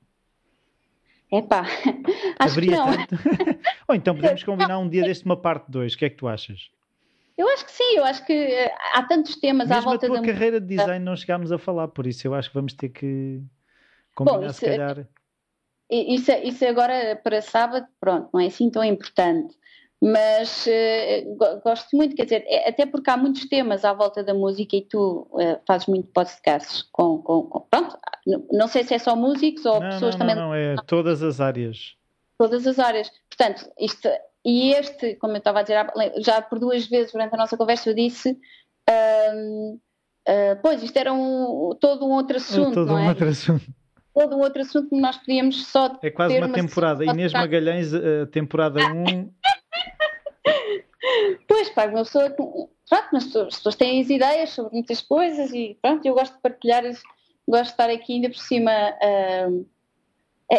[1.32, 1.62] Epá,
[2.40, 2.98] acho Haveria que não.
[2.98, 3.16] Tanto?
[3.88, 6.28] Ou então podemos combinar um dia deste uma parte 2, o que é que tu
[6.28, 6.70] achas?
[7.38, 10.16] Eu acho que sim, eu acho que eh, há tantos temas Mesmo à volta da
[10.16, 12.90] tua carreira de design não chegámos a falar, por isso eu acho que vamos ter
[12.90, 13.42] que
[14.16, 15.08] Combinar, Bom, isso, se calhar.
[15.90, 19.56] Isso, isso agora para sábado, pronto, não é assim tão importante.
[20.02, 24.34] Mas uh, gosto muito, quer dizer, é, até porque há muitos temas à volta da
[24.34, 27.98] música e tu uh, fazes muito podcasts com, com, com, Pronto,
[28.52, 30.36] não sei se é só músicos ou não, pessoas não, também.
[30.36, 31.96] Não, não, é todas as áreas.
[32.38, 33.12] Todas as áreas.
[33.30, 34.10] Portanto, isto.
[34.44, 37.90] E este, como eu estava a dizer, já por duas vezes durante a nossa conversa
[37.90, 38.38] eu disse.
[38.88, 39.80] Um, uh,
[40.28, 42.72] eh, pois, isto era um, todo um outro assunto.
[42.72, 43.08] É todo um é?
[43.10, 43.66] outro assunto
[44.16, 46.00] todo um outro assunto que nós podíamos só.
[46.02, 47.04] É quase uma, uma temporada.
[47.04, 49.30] Inês Magalhães, uh, temporada 1.
[51.46, 52.30] pois, pá, uma pessoa.
[52.30, 56.42] Pronto, mas as pessoas têm as ideias sobre muitas coisas e pronto, eu gosto de
[56.42, 56.84] partilhar,
[57.48, 58.72] gosto de estar aqui ainda por cima.
[59.04, 59.68] Uh,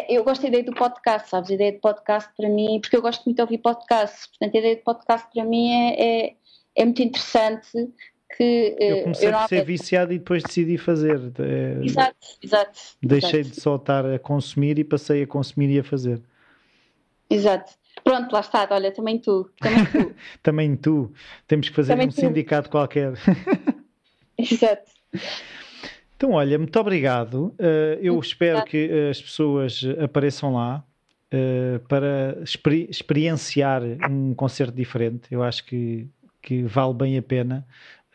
[0.09, 1.51] eu gosto da ideia do podcast, sabes?
[1.51, 4.59] A ideia de podcast para mim, porque eu gosto muito de ouvir podcasts, portanto, a
[4.59, 6.37] ideia de podcast para mim é, é,
[6.75, 7.89] é muito interessante
[8.37, 11.21] que eu comecei eu a ser viciado e depois decidi fazer.
[11.39, 12.81] É, exato, exato.
[13.03, 13.55] Deixei exato.
[13.55, 16.21] de só estar a consumir e passei a consumir e a fazer.
[17.31, 17.73] Exato.
[18.05, 19.51] Pronto, lá está, olha, também tu.
[19.61, 20.15] Também tu.
[20.43, 21.13] também tu.
[21.47, 22.21] Temos que fazer também um tu.
[22.21, 23.15] sindicato qualquer.
[24.39, 24.91] exato.
[26.17, 27.55] Então, olha, muito obrigado.
[27.59, 28.89] Uh, eu espero obrigado.
[28.89, 30.85] que as pessoas apareçam lá
[31.89, 35.27] para exper experienciar um concerto diferente.
[35.31, 36.09] Eu acho que,
[36.41, 37.67] que vale bem a pena.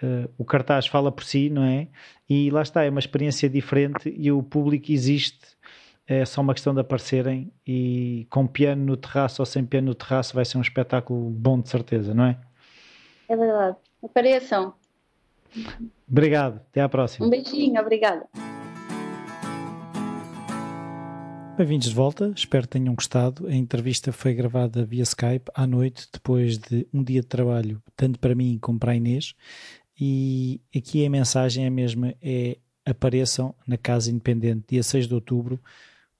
[0.01, 1.87] Uh, o cartaz fala por si, não é?
[2.29, 5.57] E lá está, é uma experiência diferente e o público existe.
[6.07, 9.95] É só uma questão de aparecerem e com piano no terraço ou sem piano no
[9.95, 12.37] terraço vai ser um espetáculo bom de certeza, não é?
[13.29, 13.77] É verdade.
[14.03, 14.73] Apareçam.
[16.09, 16.55] Obrigado.
[16.55, 17.27] Até à próxima.
[17.27, 17.79] Um beijinho.
[17.79, 18.27] Obrigada.
[21.57, 23.45] Bem-vindos de volta, espero que tenham gostado.
[23.45, 28.17] A entrevista foi gravada via Skype à noite, depois de um dia de trabalho, tanto
[28.17, 29.35] para mim como para a Inês.
[30.03, 35.13] E aqui a mensagem é a mesma: é apareçam na Casa Independente, dia 6 de
[35.13, 35.61] outubro.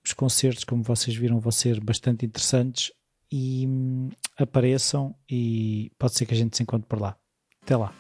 [0.06, 2.92] Os concertos, como vocês viram, vão ser bastante interessantes
[3.32, 7.18] e hum, apareçam e pode ser que a gente se encontre por lá.
[7.64, 7.92] Até lá.